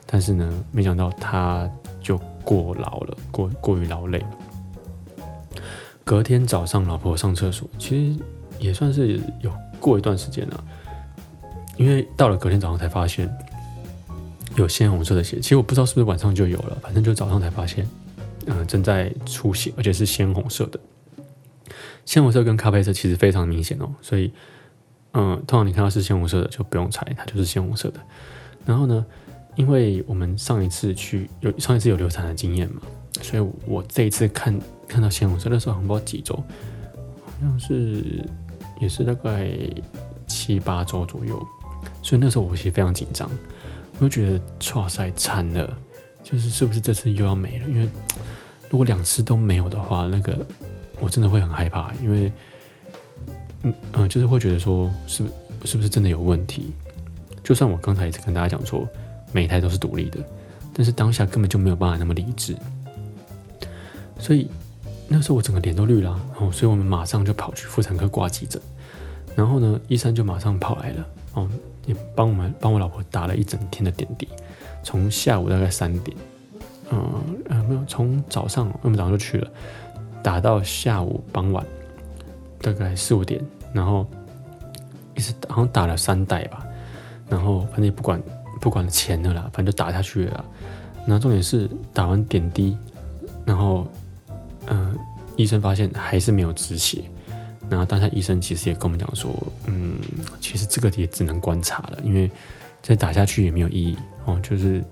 [0.06, 1.68] 但是呢，没想到他
[2.00, 4.24] 就过劳了，过过于劳累。
[6.04, 8.24] 隔天早上，老婆上厕所，其实
[8.60, 10.64] 也算是有过一段时间了，
[11.78, 13.28] 因为到了隔天早上才发现
[14.56, 15.40] 有鲜红色的血。
[15.40, 17.88] 其实我不知道是不是晚上就有了，反正就早上才发现，
[18.46, 20.80] 嗯，正在出血，而且是鲜红色的。
[22.06, 24.32] 鲜红色跟咖啡色其实非常明显哦，所以。
[25.20, 28.00] 嗯，通常你看到是鲜红色的，就不用猜，它就是鲜红色的。
[28.64, 29.04] 然后呢，
[29.56, 32.82] 因为我们上一次去有上一次有流产的经验嘛，
[33.24, 34.56] 所以我这一次看
[34.88, 38.24] 看到鲜红色的时候，不知道几周，好像是
[38.80, 39.50] 也是大概
[40.28, 41.44] 七八周左右。
[42.04, 43.28] 所以那时候我其实非常紧张，
[43.98, 44.40] 我就觉得
[44.76, 45.76] 哇塞惨了，
[46.24, 47.68] 就是是不是这次又要没了？
[47.68, 47.90] 因为
[48.70, 50.46] 如果两次都没有的话，那个
[51.00, 52.32] 我真的会很害怕，因为。
[53.64, 55.24] 嗯嗯，就是会觉得说，是
[55.66, 56.72] 是不是真的有问题？
[57.44, 58.88] 就算我刚才一直跟大家讲说，
[59.32, 60.20] 每一胎都是独立的，
[60.74, 62.56] 但是当下根本就没有办法那么理智。
[64.20, 64.50] 所以
[65.08, 68.62] 那时候我整个脸都绿了，然后所以我们马上就跑去妇产科挂急诊。
[69.36, 71.50] 然后呢，医生就马上跑来了，哦，
[71.86, 74.28] 也帮我们帮我老婆打了一整天的点滴，
[74.84, 76.18] 从下午大概三点，
[76.90, 79.52] 嗯呃没有，从早上我们早上就去了，
[80.24, 81.66] 打到下午傍晚。
[82.62, 83.42] 大概四五点，
[83.74, 84.06] 然后
[85.16, 86.66] 一直好像打了三袋吧，
[87.30, 88.22] 然后反正也不管
[88.60, 90.46] 不管钱的啦，反正就打下去了。
[91.06, 92.78] 那重点是打完点滴，
[93.46, 93.88] 然后
[94.68, 94.98] 嗯，
[95.36, 97.04] 医生发现还是没有止血，
[97.70, 99.32] 然后当下医生其实也跟我们讲说，
[99.68, 99.98] 嗯，
[100.42, 102.30] 其实这个也只能观察了，因为
[102.82, 104.84] 再打下去也没有意义哦，就是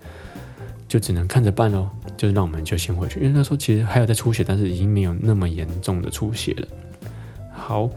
[0.88, 6.68] 就只能看着办喽，就是让我们就先回去，因为那时候其实还有在出血，但是已经没有那么严重的出血了。
[7.68, 7.90] 好，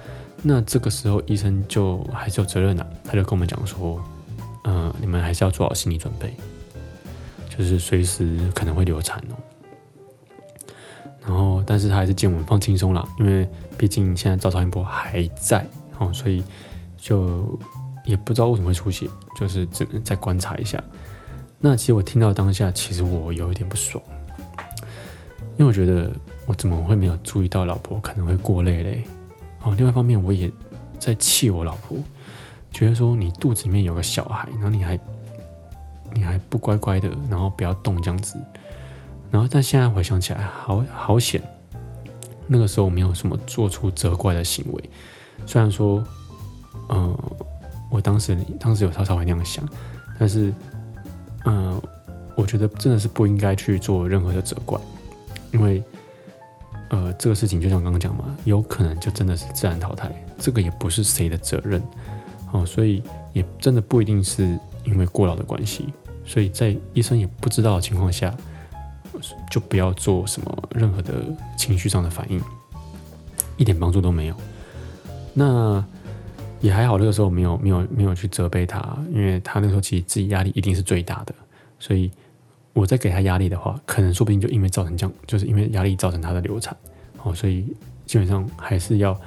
[0.42, 4.02] 那这个时候医生就还是有责任的，他就跟我们讲说，
[4.64, 6.32] 呃，你们还是要做好心理准备，
[7.50, 9.36] 就是随时可能会流产哦。
[11.20, 13.46] 然后，但是他还是建议我们放轻松啦，因为
[13.76, 15.62] 毕竟现在赵超音波还在
[15.98, 16.42] 哦，所以
[16.96, 17.58] 就
[18.06, 19.06] 也不知道为什么会出血，
[19.38, 20.82] 就是只能再观察一下。
[21.58, 24.02] 那其实我听到当下，其实我有一点不爽，
[25.58, 26.10] 因为我觉得
[26.46, 29.04] 我怎么会没有注意到老婆可能会过累嘞？
[29.62, 30.50] 哦，另外一方面我也
[30.98, 31.98] 在气我老婆，
[32.70, 34.98] 觉得说你肚子里面有个小孩，然后你还
[36.12, 38.38] 你还不乖乖的，然后不要动这样子。
[39.30, 41.42] 然后，但现在回想起来，好好险，
[42.46, 44.90] 那个时候我没有什么做出责怪的行为。
[45.44, 46.02] 虽然说，
[46.88, 47.14] 嗯，
[47.90, 49.62] 我当时当时有稍稍会那样想，
[50.18, 50.50] 但是，
[51.44, 51.78] 嗯，
[52.34, 54.80] 我觉得真的是不应该去做任何的责怪，
[55.52, 55.84] 因为，
[56.88, 61.82] 呃，这个事情就像刚刚讲嘛，有可能就真的是自然淘汰，这个也不是谁的责任，
[62.52, 65.88] 哦，所以也真的不一定是因为过劳的关系，
[66.24, 68.34] 所以在医生也不知道的情况下。
[69.50, 71.12] 就不要做什么任何的
[71.56, 72.40] 情绪上的反应，
[73.56, 74.34] 一点帮助都没有。
[75.34, 75.84] 那
[76.60, 81.34] 也还好，那个时候没有没有没有去责备他，因为他那时候其实自己压力一定是最大的。
[81.80, 82.08] 所以
[82.78, 86.76] 我在给他压力的话，可能说不定就因为造成这样，就是因为压力造成他的流产。
[87.24, 87.66] 哦，所以
[88.06, 89.20] 基本上还是要，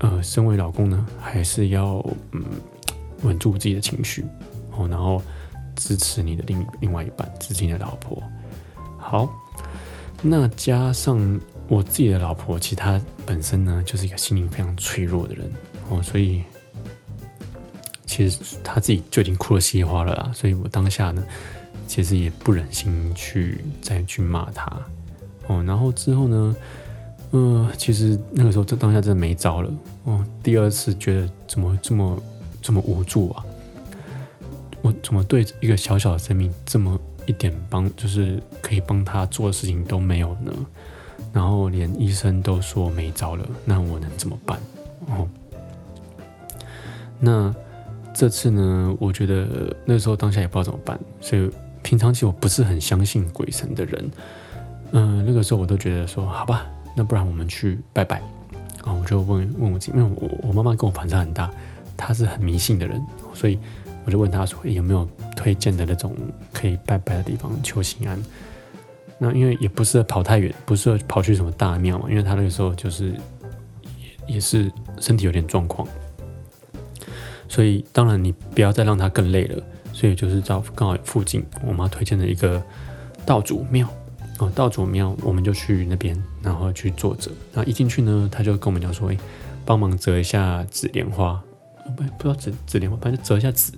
[0.00, 2.42] 呃，身为老公呢，还是要嗯
[3.22, 4.24] 稳住自己的情绪，
[4.76, 5.22] 哦，然后
[5.76, 8.20] 支持你的另另外一半，支持你的老婆。
[8.98, 9.32] 好，
[10.20, 15.48] 那加上我自己的老婆，其实她本身呢就是一个心灵非常脆弱的人
[15.88, 16.42] 哦，所以
[18.06, 21.24] 其实她自己就已经哭得稀里哗啦，所以我当下呢
[21.86, 24.70] 其实也不忍心去再去骂他
[25.46, 25.62] 哦。
[25.64, 26.56] 然后之后呢，
[27.32, 29.70] 嗯，其实那个时候这当下真的没招了
[30.04, 30.24] 哦。
[30.42, 32.22] 第二次觉得怎么这么
[32.60, 33.44] 这么无助啊？
[34.82, 36.98] 我怎么对一个小小的生命这么？
[37.24, 40.52] 一点帮就是可以帮他做的事情都没有呢，
[41.32, 44.58] 然后连医生都说没招了，那我能怎么办？
[45.06, 45.28] 哦，
[47.20, 47.54] 那
[48.12, 48.96] 这次呢？
[48.98, 51.48] 我觉得那时候当下也不知道怎么办，所以
[51.82, 54.10] 平常其实我不是很相信鬼神的人，
[54.92, 56.66] 嗯，那个时候我都觉得说，好吧，
[56.96, 58.20] 那不然我们去拜拜
[58.84, 58.92] 啊！
[58.92, 61.50] 我就问问我自己，因为我我妈妈跟我反差很大，
[61.96, 63.00] 她是很迷信的人，
[63.34, 63.58] 所以。
[64.04, 66.12] 我就问她说：“有没有推荐的那种
[66.52, 68.20] 可以拜拜的地方求心安？”
[69.16, 73.10] 那因为也不是跑太远，不是跑去什么大庙嘛，因为他那个时候就是
[74.26, 75.86] 也也是身体有点状况，
[77.46, 79.62] 所以当然你不要再让他更累了，
[80.02, 82.60] 所以就是找刚好附近我妈推荐的一个
[83.24, 83.88] 道祖庙
[84.40, 87.30] 哦，道祖庙我们就去那边，然后去坐着。
[87.52, 89.16] 然后一进去呢，他就跟我们讲说：“哎，
[89.64, 91.40] 帮忙折一下纸莲花。”
[91.96, 93.72] 不不知道纸纸莲花，反正折一下纸，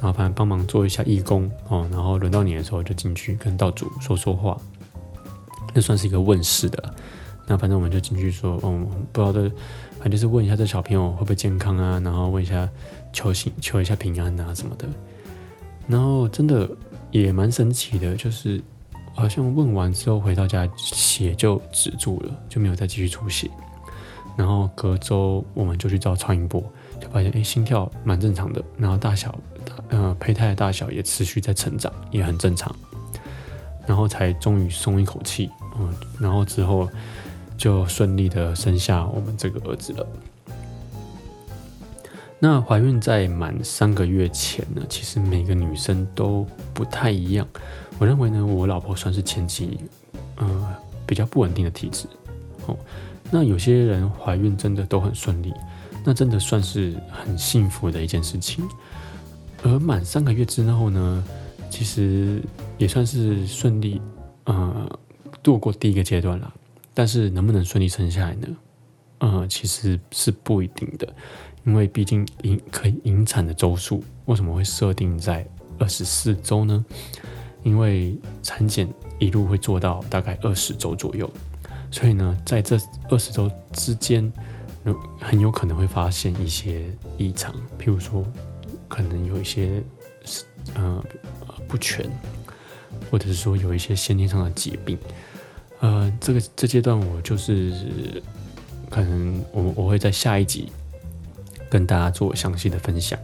[0.00, 1.88] 然后反正帮忙做一下义工哦。
[1.90, 4.56] 然后轮到你的时候就进去跟道主说说话，
[5.74, 6.94] 那算是一个问世的。
[7.48, 9.50] 那反正我们就进去说，嗯，不知道的，
[9.98, 12.68] 反正就是问一下这小朋友会不会健康啊，然后问一下
[13.12, 14.86] 求心求一下平安啊什么的。
[15.92, 16.66] 然后真的
[17.10, 18.58] 也蛮神奇的，就是
[19.14, 23.50] 好像问完之后回到家血就止住了，就没有再继续出血。
[24.34, 26.64] 然后隔周我们就去照超音波。
[26.98, 29.36] 就发现，哎，心跳蛮正常的，然后大小，
[29.88, 32.72] 呃，胚胎的大小也持续在成长，也很正常，
[33.88, 36.88] 然后才终于松一口气，嗯，然后之后
[37.58, 40.06] 就顺利的生下我们这个儿子了。
[42.44, 47.46] 那怀孕在满三个月前呢，其实每个女生都不太一样。
[48.00, 49.78] 我认为呢，我老婆算是前期，
[50.34, 50.74] 呃，
[51.06, 52.04] 比较不稳定的体质，
[52.66, 52.76] 哦，
[53.30, 55.54] 那有些人怀孕真的都很顺利。
[56.04, 58.68] 那真的算是很幸福的一件事情，
[59.62, 61.24] 而满三个月之后呢，
[61.70, 62.42] 其实
[62.76, 64.02] 也算是顺利，
[64.46, 64.98] 呃，
[65.44, 66.52] 度过第一个阶段了。
[66.92, 68.48] 但是能不能顺利生下来呢？
[69.18, 71.06] 呃，其实是不一定的，
[71.64, 75.46] 因为毕竟引可以引产的周数为什么会设定在
[75.78, 76.84] 二十四周呢？
[77.62, 78.88] 因为产检
[79.18, 81.30] 一路会做到大概二十周左右，
[81.90, 82.78] 所以呢，在这
[83.10, 84.32] 二十周之间。
[84.84, 86.84] 有很有可能会发现一些
[87.16, 88.26] 异常，譬如说，
[88.88, 89.80] 可能有一些
[90.74, 91.00] 呃
[91.68, 92.04] 不全，
[93.08, 94.98] 或者是说有一些先天上的疾病。
[95.78, 98.20] 呃，这个这阶段我就是
[98.90, 100.68] 可能我我会在下一集
[101.72, 103.18] 跟大家做详细的分享。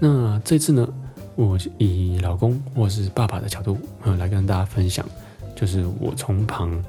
[0.00, 0.88] 那这次呢，
[1.36, 5.06] 我以老公或是爸爸的角度，嗯，来跟大家分享，
[5.54, 6.82] 就是我从旁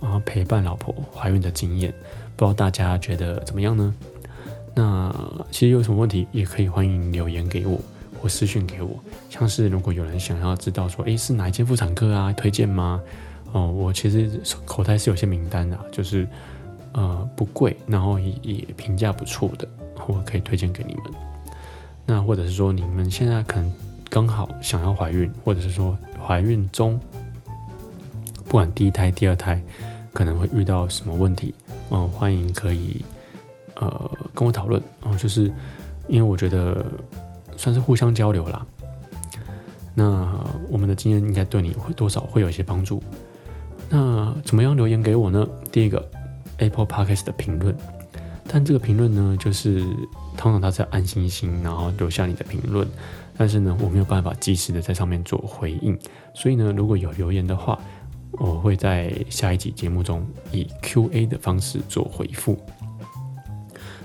[0.00, 1.92] 啊陪伴老婆怀孕的经验，
[2.34, 3.94] 不知道大家觉得怎么样呢？
[4.74, 5.14] 那
[5.50, 7.78] 其实有什么问题也可以欢迎留言给我
[8.18, 8.98] 或私讯给我，
[9.28, 13.02] 像是如果有人想要知道说，诶，是哪一间妇产科啊，推荐吗？
[13.52, 16.26] 哦，我其实口袋是有些名单的，就是
[16.92, 19.68] 呃不贵，然后也也评价不错的，
[20.06, 21.04] 我可以推荐给你们。
[22.04, 23.72] 那或者是说你们现在可能
[24.08, 26.98] 刚好想要怀孕，或者是说怀孕中，
[28.44, 29.60] 不管第一胎、第二胎
[30.12, 31.54] 可能会遇到什么问题，
[31.90, 33.04] 嗯，欢迎可以
[33.74, 35.52] 呃跟我讨论哦，就是
[36.08, 36.84] 因为我觉得
[37.56, 38.64] 算是互相交流啦。
[39.94, 40.28] 那
[40.68, 43.02] 我们的经验应该对你会多少会有一些帮助。
[43.88, 45.46] 那怎么样留言给我呢？
[45.72, 46.06] 第一个
[46.58, 47.74] ，Apple Podcast 的评论，
[48.48, 49.84] 但这个评论呢，就是
[50.36, 52.86] 通常它是按星星，然后留下你的评论，
[53.36, 55.98] 但是呢，我没有办法及时的在上面做回应，
[56.34, 57.78] 所以呢，如果有留言的话，
[58.32, 62.58] 我会在下一集节目中以 Q&A 的方式做回复。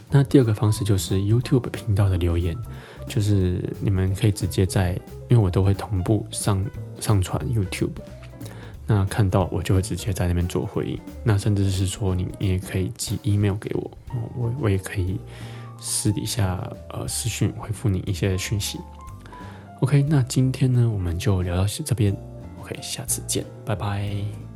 [0.09, 2.57] 那第二个方式就是 YouTube 频道的留言，
[3.07, 6.65] 就是你们可以直接在，因为我都会同步上
[6.99, 7.91] 上传 YouTube。
[8.93, 13.89] 那看到我就会直接在那边做回应，那甚至是说你也可以寄 email 给我，
[14.35, 15.17] 我我也可以
[15.79, 18.81] 私底下呃私讯回复你一些讯息。
[19.79, 22.13] OK，那今天呢我们就聊到这边
[22.59, 24.51] ，OK，下次见，拜拜。